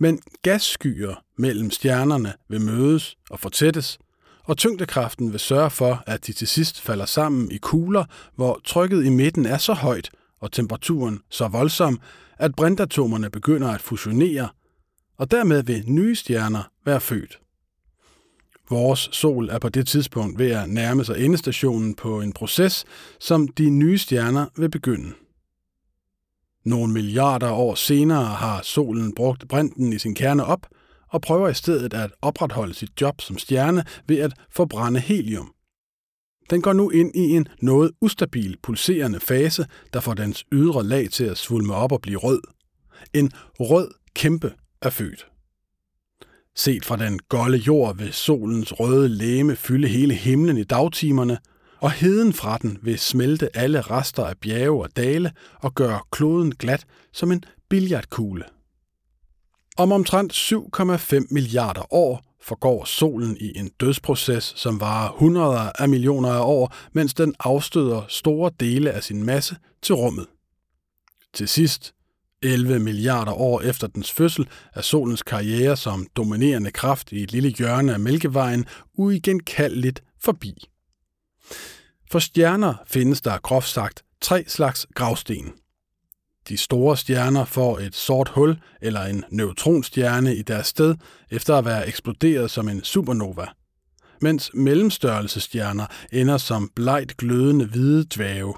Men 0.03 0.21
gasskyer 0.43 1.25
mellem 1.37 1.71
stjernerne 1.71 2.33
vil 2.49 2.61
mødes 2.61 3.17
og 3.31 3.41
fortættes, 3.41 3.99
og 4.45 4.57
tyngdekraften 4.57 5.33
vil 5.33 5.41
sørge 5.41 5.71
for, 5.71 6.03
at 6.07 6.27
de 6.27 6.33
til 6.33 6.49
sidst 6.49 6.81
falder 6.81 7.07
sammen 7.07 7.51
i 7.51 7.57
kugler, 7.57 8.05
hvor 8.37 8.61
trykket 8.65 9.05
i 9.05 9.09
midten 9.09 9.47
er 9.47 9.59
så 9.59 9.73
højt 9.73 10.11
og 10.41 10.53
temperaturen 10.53 11.21
så 11.31 11.49
voldsom, 11.49 12.01
at 12.39 12.55
brintatomerne 12.55 13.31
begynder 13.31 13.69
at 13.69 13.81
fusionere, 13.81 14.49
og 15.19 15.31
dermed 15.31 15.63
vil 15.63 15.85
nye 15.87 16.15
stjerner 16.15 16.63
være 16.85 17.01
født. 17.01 17.39
Vores 18.71 19.09
sol 19.13 19.49
er 19.49 19.59
på 19.59 19.69
det 19.69 19.87
tidspunkt 19.87 20.39
ved 20.39 20.51
at 20.51 20.71
nærme 20.71 21.05
sig 21.05 21.25
endestationen 21.25 21.95
på 21.95 22.21
en 22.21 22.33
proces, 22.33 22.85
som 23.19 23.49
de 23.49 23.71
nye 23.71 23.99
stjerner 23.99 24.47
vil 24.57 24.71
begynde. 24.71 25.13
Nogle 26.65 26.93
milliarder 26.93 27.51
år 27.51 27.75
senere 27.75 28.25
har 28.25 28.63
solen 28.63 29.15
brugt 29.15 29.49
brinten 29.49 29.93
i 29.93 29.99
sin 29.99 30.15
kerne 30.15 30.45
op 30.45 30.67
og 31.09 31.23
prøver 31.23 31.49
i 31.49 31.55
stedet 31.55 31.95
at 31.95 32.11
opretholde 32.23 32.75
sit 32.75 33.01
job 33.01 33.21
som 33.21 33.39
stjerne 33.39 33.85
ved 34.09 34.19
at 34.19 34.33
forbrænde 34.51 35.01
helium. 35.01 35.53
Den 36.51 36.63
går 36.63 36.73
nu 36.73 36.91
ind 36.91 37.17
i 37.17 37.37
en 37.37 37.49
noget 37.63 37.91
ustabil 38.01 38.57
pulserende 38.63 39.21
fase, 39.21 39.67
der 39.93 40.01
får 40.01 40.15
dens 40.15 40.45
ydre 40.53 40.85
lag 40.85 41.11
til 41.11 41.25
at 41.25 41.39
svulme 41.39 41.75
op 41.75 41.93
og 41.93 42.01
blive 42.01 42.19
rød. 42.19 42.41
En 43.13 43.33
rød 43.61 43.91
kæmpe 44.15 44.53
er 44.83 44.91
født. 44.91 45.27
Set 46.57 46.85
fra 46.85 46.97
den 46.97 47.19
golde 47.19 47.59
jord 47.59 47.97
vil 47.97 48.13
solens 48.13 48.81
røde 48.81 49.09
læme 49.09 49.57
fylde 49.57 49.89
hele 49.89 50.15
himlen 50.15 50.57
i 50.57 50.65
dagtimerne, 50.65 51.39
og 51.81 51.91
heden 51.93 52.33
fra 52.33 52.59
den 52.59 52.79
vil 52.83 52.99
smelte 52.99 53.57
alle 53.57 53.81
rester 53.81 54.25
af 54.25 54.39
bjerge 54.39 54.83
og 54.83 54.97
dale 54.97 55.33
og 55.61 55.75
gøre 55.75 56.01
kloden 56.13 56.55
glat 56.55 56.87
som 57.13 57.33
en 57.33 57.45
billardkugle. 57.69 58.45
Om 59.77 59.93
omtrent 59.93 60.33
7,5 60.33 61.27
milliarder 61.31 61.95
år 61.95 62.25
forgår 62.43 62.85
solen 62.85 63.37
i 63.41 63.59
en 63.59 63.71
dødsproces, 63.81 64.53
som 64.57 64.81
varer 64.81 65.13
hundreder 65.13 65.73
af 65.79 65.89
millioner 65.89 66.31
af 66.31 66.41
år, 66.45 66.75
mens 66.93 67.15
den 67.15 67.35
afstøder 67.41 68.03
store 68.09 68.51
dele 68.61 68.91
af 68.91 69.03
sin 69.03 69.25
masse 69.25 69.57
til 69.83 69.95
rummet. 69.95 70.27
Til 71.35 71.49
sidst 71.49 71.95
11 72.43 72.79
milliarder 72.79 73.33
år 73.33 73.61
efter 73.61 73.87
dens 73.87 74.13
fødsel 74.13 74.49
er 74.75 74.81
solens 74.81 75.23
karriere 75.23 75.77
som 75.77 76.07
dominerende 76.17 76.71
kraft 76.71 77.13
i 77.13 77.23
et 77.23 77.33
lille 77.33 77.49
hjørne 77.49 77.93
af 77.93 78.01
Mælkevejen 78.01 78.67
uigenkaldeligt 78.95 80.03
forbi. 80.23 80.70
For 82.11 82.19
stjerner 82.19 82.75
findes 82.87 83.21
der 83.21 83.39
groft 83.39 83.69
sagt 83.69 84.03
tre 84.21 84.45
slags 84.47 84.87
gravsten. 84.95 85.53
De 86.49 86.57
store 86.57 86.97
stjerner 86.97 87.45
får 87.45 87.79
et 87.79 87.95
sort 87.95 88.29
hul 88.29 88.59
eller 88.81 89.01
en 89.01 89.25
neutronstjerne 89.31 90.37
i 90.37 90.43
deres 90.43 90.67
sted 90.67 90.95
efter 91.31 91.57
at 91.57 91.65
være 91.65 91.89
eksploderet 91.89 92.51
som 92.51 92.69
en 92.69 92.85
supernova, 92.85 93.47
mens 94.21 94.51
mellemstørrelsestjerner 94.55 95.87
ender 96.13 96.39
som 96.39 96.71
blegt 96.75 97.17
glødende 97.17 97.67
hvide 97.67 98.05
dvæve. 98.05 98.55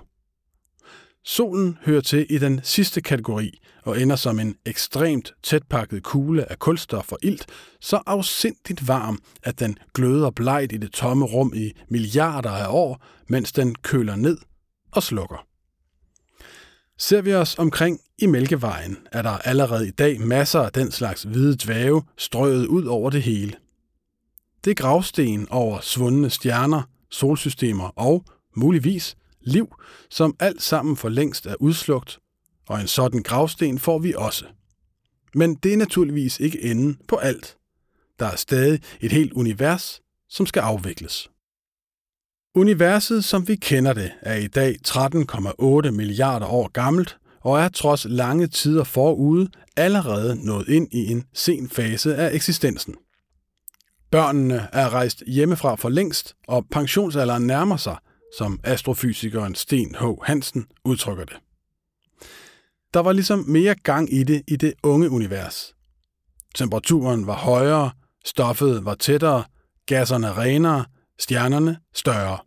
Solen 1.24 1.78
hører 1.85 2.00
til 2.00 2.26
i 2.30 2.38
den 2.38 2.61
sidste 2.62 3.00
kategori 3.00 3.58
og 3.82 4.00
ender 4.00 4.16
som 4.16 4.38
en 4.38 4.56
ekstremt 4.66 5.35
tætpakket 5.42 6.02
kugle 6.02 6.50
af 6.50 6.58
kulstof 6.58 7.12
og 7.12 7.18
ilt, 7.22 7.46
så 7.80 8.00
afsindigt 8.06 8.88
varm, 8.88 9.18
at 9.42 9.61
den 9.61 9.78
gløder 9.94 10.30
blegt 10.30 10.72
i 10.72 10.76
det 10.76 10.92
tomme 10.92 11.24
rum 11.24 11.52
i 11.56 11.72
milliarder 11.88 12.50
af 12.50 12.66
år, 12.68 13.04
mens 13.28 13.52
den 13.52 13.74
køler 13.74 14.16
ned 14.16 14.38
og 14.92 15.02
slukker. 15.02 15.46
Ser 16.98 17.22
vi 17.22 17.35
os 17.35 17.58
omkring 17.58 18.00
i 18.18 18.26
Mælkevejen, 18.26 18.98
er 19.12 19.22
der 19.22 19.38
allerede 19.38 19.88
i 19.88 19.90
dag 19.90 20.20
masser 20.20 20.61
af 20.61 20.72
den 20.72 20.90
slags 20.90 21.22
hvide 21.22 21.56
dvæve 21.56 22.02
strøget 22.18 22.66
ud 22.66 22.85
over 22.85 23.11
det 23.11 23.22
hele. 23.22 23.52
Det 24.64 24.70
er 24.70 24.74
gravsten 24.74 25.48
over 25.50 25.80
svundne 25.80 26.30
stjerner, 26.30 26.82
solsystemer 27.11 27.88
og, 27.88 28.24
muligvis, 28.56 29.16
liv, 29.44 29.74
som 30.11 30.37
alt 30.40 30.62
sammen 30.62 30.96
for 30.96 31.09
længst 31.09 31.46
er 31.46 31.55
udslugt, 31.61 32.18
og 32.68 32.81
en 32.81 32.87
sådan 32.87 33.22
gravsten 33.22 33.78
får 33.78 33.98
vi 33.98 34.14
også. 34.16 34.44
Men 35.35 35.55
det 35.55 35.72
er 35.72 35.76
naturligvis 35.76 36.40
ikke 36.40 36.62
enden 36.62 36.98
på 37.09 37.16
alt. 37.16 37.57
Der 38.18 38.26
er 38.26 38.37
stadig 38.37 38.81
et 39.00 39.12
helt 39.12 39.33
univers, 39.33 40.00
som 40.28 40.46
skal 40.46 40.61
afvikles. 40.61 41.31
Universet, 42.55 43.24
som 43.24 43.48
vi 43.48 43.57
kender 43.57 43.92
det, 43.92 44.12
er 44.22 44.35
i 44.35 44.46
dag 44.46 44.76
13,8 44.88 45.90
milliarder 45.90 46.46
år 46.46 46.68
gammelt 46.68 47.18
og 47.40 47.61
er 47.61 47.68
trods 47.68 48.07
lange 48.09 48.46
tider 48.46 48.85
forude 48.85 49.48
allerede 49.76 50.46
nået 50.46 50.68
ind 50.68 50.88
i 50.92 51.07
en 51.07 51.24
sen 51.33 51.68
fase 51.68 52.16
af 52.16 52.35
eksistensen. 52.35 52.94
Børnene 54.11 54.68
er 54.72 54.90
rejst 54.90 55.22
hjemmefra 55.26 55.74
for 55.74 55.88
længst, 55.88 56.35
og 56.48 56.66
pensionsalderen 56.70 57.46
nærmer 57.46 57.76
sig, 57.76 57.96
som 58.38 58.61
astrofysikeren 58.64 59.55
Sten 59.55 59.95
H. 60.01 60.05
Hansen 60.23 60.66
udtrykker 60.85 61.25
det. 61.25 61.37
Der 62.95 63.01
var 63.01 63.12
ligesom 63.12 63.45
mere 63.49 63.75
gang 63.75 64.12
i 64.14 64.25
det 64.25 64.42
i 64.49 64.57
det 64.57 64.75
unge 64.83 65.11
univers. 65.11 65.75
Temperaturen 66.55 67.27
var 67.27 67.37
højere, 67.37 67.90
stoffet 68.25 68.85
var 68.85 68.95
tættere, 68.95 69.45
gasserne 69.87 70.33
renere, 70.33 70.85
stjernerne 71.18 71.79
større. 71.95 72.38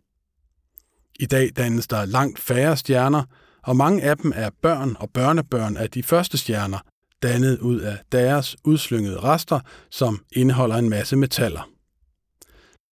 I 1.20 1.26
dag 1.26 1.50
dannes 1.56 1.86
der 1.86 2.04
langt 2.04 2.38
færre 2.38 2.76
stjerner, 2.76 3.24
og 3.62 3.76
mange 3.76 4.02
af 4.02 4.16
dem 4.16 4.32
er 4.34 4.50
børn 4.62 4.96
og 5.00 5.10
børnebørn 5.10 5.76
af 5.76 5.90
de 5.90 6.02
første 6.02 6.38
stjerner, 6.38 6.78
dannet 7.22 7.58
ud 7.58 7.80
af 7.80 7.98
deres 8.12 8.56
udslyngede 8.64 9.20
rester, 9.20 9.60
som 9.90 10.24
indeholder 10.32 10.76
en 10.76 10.88
masse 10.88 11.16
metaller. 11.16 11.75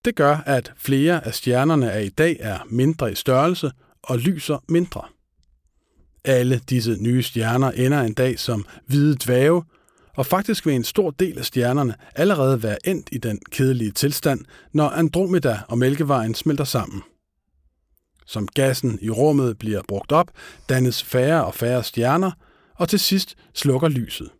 Det 0.04 0.16
gør, 0.16 0.36
at 0.36 0.72
flere 0.76 1.26
af 1.26 1.34
stjernerne 1.34 1.92
af 1.92 2.04
i 2.04 2.08
dag 2.08 2.36
er 2.40 2.58
mindre 2.70 3.12
i 3.12 3.14
størrelse 3.14 3.72
og 4.02 4.18
lyser 4.18 4.58
mindre. 4.68 5.02
Alle 6.24 6.60
disse 6.70 6.96
nye 7.00 7.22
stjerner 7.22 7.70
ender 7.70 8.00
en 8.00 8.14
dag 8.14 8.38
som 8.38 8.66
hvide 8.86 9.16
dvæve, 9.24 9.64
og 10.16 10.26
faktisk 10.26 10.66
vil 10.66 10.74
en 10.74 10.84
stor 10.84 11.10
del 11.10 11.38
af 11.38 11.44
stjernerne 11.44 11.94
allerede 12.14 12.62
være 12.62 12.88
endt 12.88 13.08
i 13.12 13.18
den 13.18 13.38
kedelige 13.50 13.90
tilstand, 13.90 14.40
når 14.72 14.88
Andromeda 14.88 15.60
og 15.68 15.78
Mælkevejen 15.78 16.34
smelter 16.34 16.64
sammen. 16.64 17.02
Som 18.26 18.48
gassen 18.48 18.98
i 19.02 19.10
rummet 19.10 19.58
bliver 19.58 19.82
brugt 19.88 20.12
op, 20.12 20.30
dannes 20.68 21.02
færre 21.02 21.44
og 21.44 21.54
færre 21.54 21.84
stjerner, 21.84 22.30
og 22.74 22.88
til 22.88 23.00
sidst 23.00 23.34
slukker 23.54 23.88
lyset. 23.88 24.30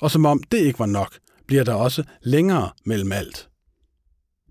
Og 0.00 0.10
som 0.10 0.26
om 0.26 0.42
det 0.42 0.58
ikke 0.58 0.78
var 0.78 0.86
nok, 0.86 1.18
bliver 1.46 1.64
der 1.64 1.74
også 1.74 2.04
længere 2.22 2.70
mellem 2.84 3.12
alt. 3.12 3.48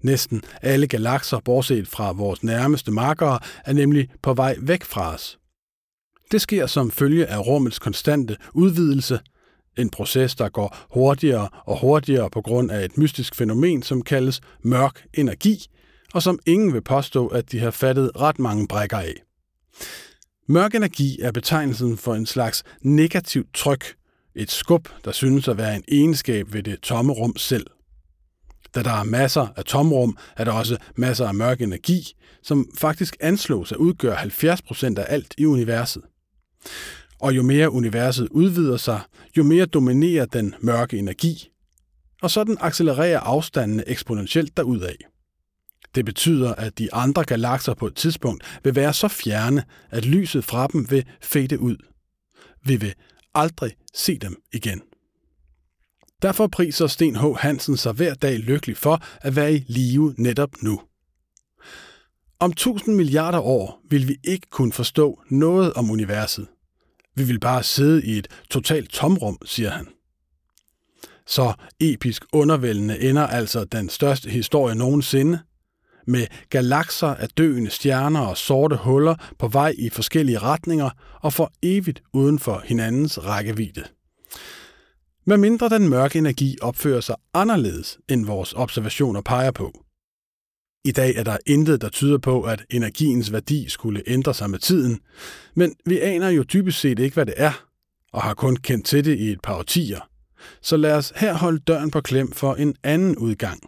Næsten 0.05 0.41
alle 0.61 0.87
galakser, 0.87 1.39
bortset 1.39 1.87
fra 1.87 2.11
vores 2.11 2.43
nærmeste 2.43 2.91
markere, 2.91 3.39
er 3.65 3.73
nemlig 3.73 4.09
på 4.21 4.33
vej 4.33 4.55
væk 4.59 4.83
fra 4.83 5.13
os. 5.13 5.39
Det 6.31 6.41
sker 6.41 6.67
som 6.67 6.91
følge 6.91 7.25
af 7.25 7.47
rummets 7.47 7.79
konstante 7.79 8.37
udvidelse, 8.53 9.19
en 9.77 9.89
proces, 9.89 10.35
der 10.35 10.49
går 10.49 10.77
hurtigere 10.93 11.49
og 11.65 11.79
hurtigere 11.79 12.29
på 12.29 12.41
grund 12.41 12.71
af 12.71 12.85
et 12.85 12.97
mystisk 12.97 13.35
fænomen, 13.35 13.83
som 13.83 14.01
kaldes 14.01 14.41
mørk 14.63 15.05
energi, 15.13 15.65
og 16.13 16.23
som 16.23 16.39
ingen 16.45 16.73
vil 16.73 16.81
påstå, 16.81 17.27
at 17.27 17.51
de 17.51 17.59
har 17.59 17.71
fattet 17.71 18.11
ret 18.15 18.39
mange 18.39 18.67
brækker 18.67 18.97
af. 18.97 19.23
Mørk 20.47 20.75
energi 20.75 21.21
er 21.21 21.31
betegnelsen 21.31 21.97
for 21.97 22.15
en 22.15 22.25
slags 22.25 22.63
negativt 22.81 23.53
tryk, 23.53 23.95
et 24.35 24.51
skub, 24.51 24.89
der 25.05 25.11
synes 25.11 25.47
at 25.47 25.57
være 25.57 25.75
en 25.75 25.83
egenskab 25.87 26.53
ved 26.53 26.63
det 26.63 26.79
tomme 26.81 27.13
rum 27.13 27.37
selv. 27.37 27.67
Da 28.75 28.83
der 28.83 28.91
er 28.91 29.03
masser 29.03 29.47
af 29.55 29.65
tomrum, 29.65 30.17
er 30.37 30.43
der 30.43 30.51
også 30.51 30.77
masser 30.95 31.27
af 31.27 31.35
mørk 31.35 31.61
energi, 31.61 32.13
som 32.43 32.69
faktisk 32.77 33.17
anslås 33.19 33.71
at 33.71 33.77
udgøre 33.77 34.17
70% 34.17 34.99
af 34.99 35.05
alt 35.09 35.33
i 35.37 35.45
universet. 35.45 36.01
Og 37.19 37.35
jo 37.35 37.43
mere 37.43 37.71
universet 37.71 38.27
udvider 38.31 38.77
sig, 38.77 39.01
jo 39.37 39.43
mere 39.43 39.65
dominerer 39.65 40.25
den 40.25 40.55
mørke 40.59 40.97
energi, 40.97 41.49
og 42.21 42.31
sådan 42.31 42.57
accelererer 42.59 43.19
afstandene 43.19 43.89
eksponentielt 43.89 44.57
derudad. 44.57 44.95
Det 45.95 46.05
betyder, 46.05 46.55
at 46.55 46.77
de 46.77 46.93
andre 46.93 47.23
galakser 47.23 47.73
på 47.73 47.87
et 47.87 47.95
tidspunkt 47.95 48.59
vil 48.63 48.75
være 48.75 48.93
så 48.93 49.07
fjerne, 49.07 49.63
at 49.89 50.05
lyset 50.05 50.45
fra 50.45 50.67
dem 50.67 50.91
vil 50.91 51.05
fade 51.21 51.59
ud. 51.59 51.77
Vi 52.65 52.75
vil 52.75 52.93
aldrig 53.33 53.71
se 53.93 54.17
dem 54.17 54.41
igen. 54.53 54.81
Derfor 56.21 56.47
priser 56.47 56.87
Sten 56.87 57.15
H. 57.15 57.23
Hansen 57.37 57.77
sig 57.77 57.93
hver 57.93 58.13
dag 58.13 58.37
lykkelig 58.37 58.77
for 58.77 59.03
at 59.21 59.35
være 59.35 59.53
i 59.53 59.65
live 59.67 60.15
netop 60.17 60.49
nu. 60.61 60.81
Om 62.39 62.53
tusind 62.53 62.95
milliarder 62.95 63.39
år 63.39 63.81
vil 63.89 64.07
vi 64.07 64.15
ikke 64.23 64.47
kunne 64.49 64.73
forstå 64.73 65.21
noget 65.29 65.73
om 65.73 65.91
universet. 65.91 66.47
Vi 67.15 67.23
vil 67.23 67.39
bare 67.39 67.63
sidde 67.63 68.05
i 68.05 68.17
et 68.17 68.27
totalt 68.49 68.89
tomrum, 68.89 69.37
siger 69.45 69.69
han. 69.69 69.87
Så 71.27 71.53
episk 71.79 72.25
undervældende 72.33 72.99
ender 72.99 73.27
altså 73.27 73.65
den 73.65 73.89
største 73.89 74.29
historie 74.29 74.75
nogensinde. 74.75 75.39
med 76.07 76.27
galakser 76.49 77.07
af 77.07 77.29
døende 77.29 77.69
stjerner 77.69 78.19
og 78.19 78.37
sorte 78.37 78.75
huller 78.75 79.15
på 79.39 79.47
vej 79.47 79.73
i 79.77 79.89
forskellige 79.89 80.39
retninger 80.39 80.89
og 81.21 81.33
for 81.33 81.51
evigt 81.63 82.03
uden 82.13 82.39
for 82.39 82.61
hinandens 82.65 83.25
rækkevidde 83.25 83.83
medmindre 85.25 85.69
den 85.69 85.89
mørke 85.89 86.17
energi 86.17 86.57
opfører 86.61 87.01
sig 87.01 87.15
anderledes, 87.33 87.97
end 88.09 88.25
vores 88.25 88.53
observationer 88.53 89.21
peger 89.21 89.51
på. 89.51 89.85
I 90.85 90.91
dag 90.91 91.15
er 91.15 91.23
der 91.23 91.37
intet, 91.45 91.81
der 91.81 91.89
tyder 91.89 92.17
på, 92.17 92.41
at 92.41 92.65
energiens 92.69 93.31
værdi 93.31 93.69
skulle 93.69 94.03
ændre 94.07 94.33
sig 94.33 94.49
med 94.49 94.59
tiden, 94.59 94.99
men 95.55 95.75
vi 95.85 95.99
aner 95.99 96.29
jo 96.29 96.43
dybest 96.43 96.79
set 96.79 96.99
ikke, 96.99 97.13
hvad 97.13 97.25
det 97.25 97.33
er, 97.37 97.65
og 98.13 98.21
har 98.21 98.33
kun 98.33 98.55
kendt 98.55 98.85
til 98.85 99.05
det 99.05 99.19
i 99.19 99.31
et 99.31 99.41
par 99.41 99.57
årtier. 99.57 100.09
Så 100.61 100.77
lad 100.77 100.93
os 100.93 101.13
her 101.15 101.33
holde 101.33 101.59
døren 101.59 101.91
på 101.91 102.01
klem 102.01 102.31
for 102.31 102.55
en 102.55 102.75
anden 102.83 103.17
udgang. 103.17 103.59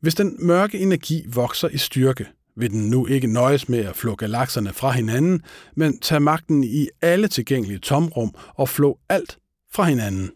Hvis 0.00 0.14
den 0.14 0.36
mørke 0.46 0.78
energi 0.78 1.24
vokser 1.28 1.68
i 1.68 1.78
styrke, 1.78 2.26
vil 2.56 2.70
den 2.70 2.90
nu 2.90 3.06
ikke 3.06 3.26
nøjes 3.26 3.68
med 3.68 3.78
at 3.78 3.96
flå 3.96 4.14
galakserne 4.14 4.72
fra 4.72 4.90
hinanden, 4.90 5.42
men 5.76 5.98
tage 5.98 6.20
magten 6.20 6.64
i 6.64 6.88
alle 7.02 7.28
tilgængelige 7.28 7.78
tomrum 7.78 8.34
og 8.54 8.68
flå 8.68 8.98
alt 9.08 9.38
fra 9.74 9.84
hinanden. 9.84 10.30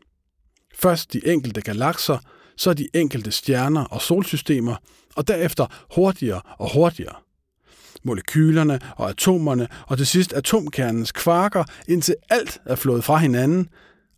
Først 0.74 1.12
de 1.12 1.26
enkelte 1.26 1.60
galakser, 1.60 2.18
så 2.56 2.74
de 2.74 2.88
enkelte 2.94 3.30
stjerner 3.30 3.84
og 3.84 4.02
solsystemer, 4.02 4.76
og 5.16 5.28
derefter 5.28 5.66
hurtigere 5.94 6.40
og 6.58 6.74
hurtigere. 6.74 7.14
Molekylerne 8.02 8.80
og 8.96 9.08
atomerne, 9.08 9.68
og 9.86 9.96
til 9.96 10.06
sidst 10.06 10.32
atomkernens 10.32 11.12
kvarker, 11.12 11.64
indtil 11.88 12.14
alt 12.30 12.60
er 12.64 12.76
flået 12.76 13.04
fra 13.04 13.16
hinanden, 13.16 13.68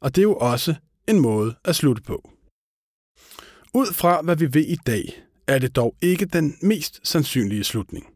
og 0.00 0.14
det 0.14 0.20
er 0.20 0.28
jo 0.28 0.36
også 0.36 0.74
en 1.08 1.20
måde 1.20 1.54
at 1.64 1.76
slutte 1.76 2.02
på. 2.02 2.30
Ud 3.74 3.92
fra 3.92 4.22
hvad 4.22 4.36
vi 4.36 4.54
ved 4.54 4.66
i 4.66 4.76
dag, 4.86 5.22
er 5.46 5.58
det 5.58 5.76
dog 5.76 5.94
ikke 6.02 6.24
den 6.24 6.56
mest 6.62 7.00
sandsynlige 7.02 7.64
slutning. 7.64 8.06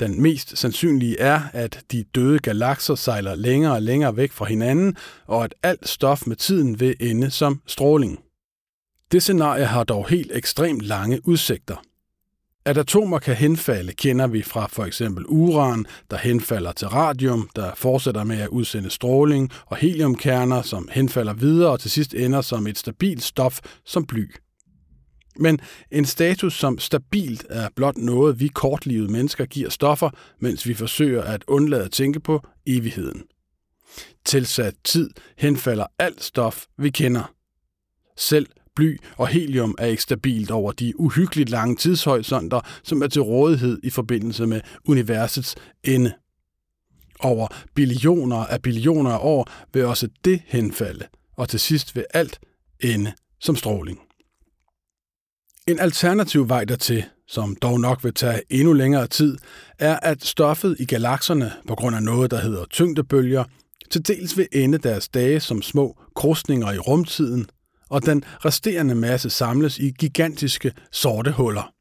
Den 0.00 0.22
mest 0.22 0.58
sandsynlige 0.58 1.20
er, 1.20 1.40
at 1.52 1.84
de 1.92 2.04
døde 2.14 2.38
galakser 2.38 2.94
sejler 2.94 3.34
længere 3.34 3.72
og 3.72 3.82
længere 3.82 4.16
væk 4.16 4.32
fra 4.32 4.44
hinanden, 4.44 4.96
og 5.26 5.44
at 5.44 5.54
alt 5.62 5.88
stof 5.88 6.26
med 6.26 6.36
tiden 6.36 6.80
vil 6.80 6.96
ende 7.00 7.30
som 7.30 7.60
stråling. 7.66 8.18
Det 9.12 9.22
scenarie 9.22 9.64
har 9.64 9.84
dog 9.84 10.08
helt 10.08 10.30
ekstremt 10.34 10.82
lange 10.82 11.28
udsigter. 11.28 11.76
At 12.64 12.78
atomer 12.78 13.18
kan 13.18 13.36
henfalde, 13.36 13.92
kender 13.92 14.26
vi 14.26 14.42
fra 14.42 14.66
for 14.66 14.84
eksempel 14.84 15.24
uran, 15.28 15.86
der 16.10 16.16
henfalder 16.16 16.72
til 16.72 16.88
radium, 16.88 17.50
der 17.56 17.74
fortsætter 17.74 18.24
med 18.24 18.40
at 18.40 18.48
udsende 18.48 18.90
stråling, 18.90 19.50
og 19.66 19.76
heliumkerner, 19.76 20.62
som 20.62 20.88
henfalder 20.92 21.32
videre 21.32 21.70
og 21.70 21.80
til 21.80 21.90
sidst 21.90 22.14
ender 22.14 22.40
som 22.40 22.66
et 22.66 22.78
stabilt 22.78 23.22
stof 23.22 23.60
som 23.84 24.06
bly. 24.06 24.30
Men 25.38 25.60
en 25.90 26.04
status 26.04 26.54
som 26.54 26.78
stabilt 26.78 27.46
er 27.50 27.68
blot 27.76 27.96
noget, 27.96 28.40
vi 28.40 28.48
kortlivede 28.48 29.12
mennesker 29.12 29.46
giver 29.46 29.70
stoffer, 29.70 30.10
mens 30.40 30.66
vi 30.66 30.74
forsøger 30.74 31.22
at 31.22 31.44
undlade 31.46 31.84
at 31.84 31.90
tænke 31.90 32.20
på 32.20 32.46
evigheden. 32.66 33.22
Tilsat 34.24 34.74
tid 34.84 35.10
henfalder 35.38 35.86
alt 35.98 36.24
stof, 36.24 36.66
vi 36.78 36.90
kender. 36.90 37.32
Selv 38.16 38.46
bly 38.76 38.98
og 39.16 39.28
helium 39.28 39.74
er 39.78 39.86
ikke 39.86 40.02
stabilt 40.02 40.50
over 40.50 40.72
de 40.72 41.00
uhyggeligt 41.00 41.50
lange 41.50 41.76
tidshorisonter, 41.76 42.60
som 42.82 43.02
er 43.02 43.06
til 43.06 43.22
rådighed 43.22 43.80
i 43.82 43.90
forbindelse 43.90 44.46
med 44.46 44.60
universets 44.88 45.56
ende. 45.84 46.12
Over 47.20 47.48
billioner 47.74 48.36
af 48.36 48.62
billioner 48.62 49.10
af 49.10 49.18
år 49.20 49.50
vil 49.72 49.84
også 49.84 50.08
det 50.24 50.42
henfalde, 50.46 51.06
og 51.36 51.48
til 51.48 51.60
sidst 51.60 51.96
vil 51.96 52.04
alt 52.14 52.40
ende 52.80 53.12
som 53.40 53.56
stråling. 53.56 54.07
En 55.68 55.78
alternativ 55.78 56.48
vej 56.48 56.64
dertil, 56.64 57.04
som 57.26 57.56
dog 57.56 57.80
nok 57.80 58.04
vil 58.04 58.14
tage 58.14 58.42
endnu 58.50 58.72
længere 58.72 59.06
tid, 59.06 59.38
er, 59.78 59.98
at 60.02 60.24
stoffet 60.24 60.76
i 60.78 60.84
galakserne, 60.84 61.52
på 61.66 61.74
grund 61.74 61.96
af 61.96 62.02
noget, 62.02 62.30
der 62.30 62.40
hedder 62.40 62.64
tyngdebølger, 62.64 63.44
til 63.90 64.08
dels 64.08 64.36
vil 64.36 64.48
ende 64.52 64.78
deres 64.78 65.08
dage 65.08 65.40
som 65.40 65.62
små 65.62 65.98
krusninger 66.14 66.72
i 66.72 66.78
rumtiden, 66.78 67.46
og 67.88 68.06
den 68.06 68.24
resterende 68.44 68.94
masse 68.94 69.30
samles 69.30 69.78
i 69.78 69.90
gigantiske 69.98 70.72
sorte 70.92 71.32
huller. 71.32 71.72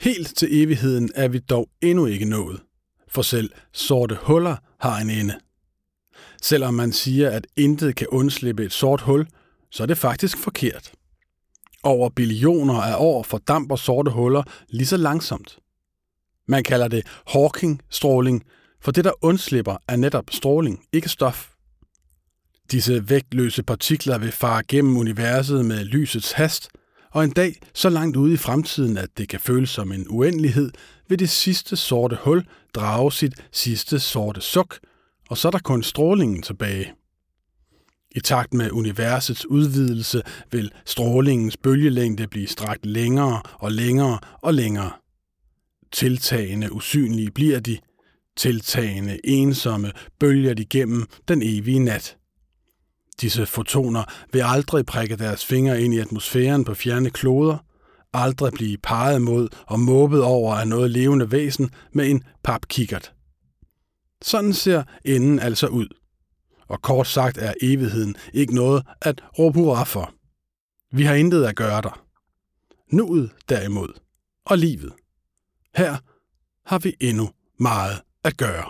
Helt 0.00 0.36
til 0.36 0.62
evigheden 0.62 1.10
er 1.14 1.28
vi 1.28 1.38
dog 1.38 1.68
endnu 1.82 2.06
ikke 2.06 2.24
nået, 2.24 2.60
for 3.08 3.22
selv 3.22 3.50
sorte 3.72 4.18
huller 4.22 4.56
har 4.80 5.00
en 5.00 5.10
ende. 5.10 5.34
Selvom 6.42 6.74
man 6.74 6.92
siger, 6.92 7.30
at 7.30 7.46
intet 7.56 7.96
kan 7.96 8.06
undslippe 8.06 8.64
et 8.64 8.72
sort 8.72 9.00
hul, 9.00 9.26
så 9.70 9.82
er 9.82 9.86
det 9.86 9.98
faktisk 9.98 10.38
forkert. 10.38 10.92
Over 11.86 12.08
billioner 12.08 12.74
af 12.74 12.94
år 12.98 13.22
fordamper 13.22 13.76
sorte 13.76 14.10
huller 14.10 14.42
lige 14.68 14.86
så 14.86 14.96
langsomt. 14.96 15.58
Man 16.48 16.64
kalder 16.64 16.88
det 16.88 17.06
Hawking-stråling, 17.26 18.42
for 18.80 18.92
det, 18.92 19.04
der 19.04 19.24
undslipper, 19.24 19.76
er 19.88 19.96
netop 19.96 20.24
stråling, 20.30 20.84
ikke 20.92 21.08
stof. 21.08 21.50
Disse 22.70 23.10
vægtløse 23.10 23.62
partikler 23.62 24.18
vil 24.18 24.32
fare 24.32 24.62
gennem 24.68 24.96
universet 24.96 25.64
med 25.64 25.84
lysets 25.84 26.32
hast, 26.32 26.68
og 27.10 27.24
en 27.24 27.30
dag 27.30 27.54
så 27.74 27.88
langt 27.88 28.16
ude 28.16 28.34
i 28.34 28.36
fremtiden, 28.36 28.96
at 28.96 29.08
det 29.18 29.28
kan 29.28 29.40
føles 29.40 29.70
som 29.70 29.92
en 29.92 30.06
uendelighed, 30.08 30.70
vil 31.08 31.18
det 31.18 31.30
sidste 31.30 31.76
sorte 31.76 32.18
hul 32.20 32.46
drage 32.74 33.12
sit 33.12 33.34
sidste 33.52 33.98
sorte 33.98 34.40
suk, 34.40 34.78
og 35.30 35.38
så 35.38 35.48
er 35.48 35.52
der 35.52 35.58
kun 35.58 35.82
strålingen 35.82 36.42
tilbage. 36.42 36.92
I 38.16 38.20
takt 38.20 38.54
med 38.54 38.70
universets 38.70 39.46
udvidelse 39.46 40.22
vil 40.50 40.72
strålingens 40.86 41.56
bølgelængde 41.56 42.26
blive 42.26 42.46
strakt 42.46 42.86
længere 42.86 43.42
og 43.52 43.72
længere 43.72 44.18
og 44.42 44.54
længere. 44.54 44.90
Tiltagende 45.92 46.72
usynlige 46.72 47.30
bliver 47.30 47.60
de. 47.60 47.78
Tiltagende 48.36 49.20
ensomme 49.24 49.92
bølger 50.20 50.54
de 50.54 50.64
gennem 50.64 51.06
den 51.28 51.42
evige 51.42 51.78
nat. 51.78 52.16
Disse 53.20 53.46
fotoner 53.46 54.04
vil 54.32 54.42
aldrig 54.44 54.86
prikke 54.86 55.16
deres 55.16 55.44
fingre 55.44 55.82
ind 55.82 55.94
i 55.94 55.98
atmosfæren 55.98 56.64
på 56.64 56.74
fjerne 56.74 57.10
kloder, 57.10 57.58
aldrig 58.12 58.52
blive 58.52 58.78
peget 58.78 59.22
mod 59.22 59.48
og 59.66 59.80
måbet 59.80 60.22
over 60.22 60.54
af 60.54 60.68
noget 60.68 60.90
levende 60.90 61.32
væsen 61.32 61.70
med 61.92 62.10
en 62.10 62.24
papkikkert. 62.44 63.12
Sådan 64.22 64.52
ser 64.52 64.82
enden 65.04 65.38
altså 65.38 65.66
ud– 65.66 65.86
og 66.68 66.82
kort 66.82 67.06
sagt 67.06 67.38
er 67.38 67.54
evigheden 67.62 68.16
ikke 68.32 68.54
noget 68.54 68.82
at 69.02 69.22
råbe 69.38 69.58
hurra 69.58 69.84
for. 69.84 70.12
Vi 70.92 71.02
har 71.04 71.14
intet 71.14 71.44
at 71.44 71.56
gøre 71.56 71.82
der. 71.82 72.02
Nuet 72.92 73.30
derimod, 73.48 73.92
og 74.46 74.58
livet. 74.58 74.92
Her 75.76 75.96
har 76.66 76.78
vi 76.78 76.96
endnu 77.00 77.30
meget 77.58 78.00
at 78.24 78.36
gøre. 78.36 78.64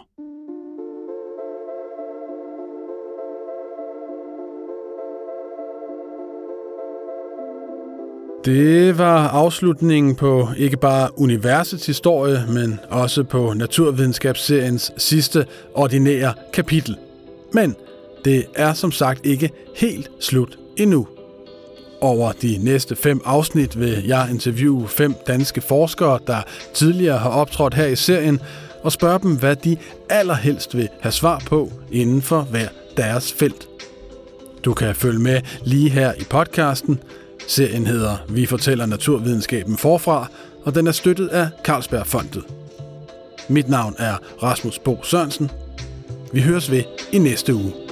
Det 8.44 8.98
var 8.98 9.28
afslutningen 9.28 10.16
på 10.16 10.48
ikke 10.56 10.76
bare 10.76 11.18
universets 11.18 11.86
historie, 11.86 12.46
men 12.48 12.78
også 12.90 13.24
på 13.24 13.52
naturvidenskabsseriens 13.52 14.92
sidste 14.96 15.46
ordinære 15.74 16.34
kapitel. 16.52 16.96
Men 17.52 17.74
det 18.24 18.46
er 18.54 18.74
som 18.74 18.92
sagt 18.92 19.26
ikke 19.26 19.50
helt 19.76 20.10
slut 20.20 20.58
endnu. 20.76 21.06
Over 22.00 22.32
de 22.32 22.58
næste 22.60 22.96
fem 22.96 23.20
afsnit 23.24 23.80
vil 23.80 24.04
jeg 24.06 24.28
interviewe 24.30 24.88
fem 24.88 25.14
danske 25.26 25.60
forskere, 25.60 26.18
der 26.26 26.42
tidligere 26.74 27.18
har 27.18 27.30
optrådt 27.30 27.74
her 27.74 27.86
i 27.86 27.96
serien, 27.96 28.40
og 28.82 28.92
spørge 28.92 29.18
dem, 29.18 29.38
hvad 29.38 29.56
de 29.56 29.76
allerhelst 30.10 30.76
vil 30.76 30.88
have 31.00 31.12
svar 31.12 31.42
på 31.46 31.72
inden 31.92 32.22
for 32.22 32.40
hver 32.40 32.68
deres 32.96 33.32
felt. 33.32 33.68
Du 34.64 34.74
kan 34.74 34.94
følge 34.94 35.18
med 35.18 35.40
lige 35.64 35.90
her 35.90 36.12
i 36.12 36.24
podcasten. 36.30 37.02
Serien 37.48 37.86
hedder 37.86 38.16
Vi 38.28 38.46
fortæller 38.46 38.86
naturvidenskaben 38.86 39.76
forfra, 39.76 40.26
og 40.64 40.74
den 40.74 40.86
er 40.86 40.92
støttet 40.92 41.28
af 41.28 41.48
Carlsbergfondet. 41.64 42.44
Mit 43.48 43.68
navn 43.68 43.94
er 43.98 44.16
Rasmus 44.42 44.78
Bo 44.78 45.02
Sørensen. 45.02 45.50
Vi 46.32 46.40
høres 46.40 46.70
ved 46.70 46.82
i 47.12 47.18
næste 47.18 47.54
uge. 47.54 47.85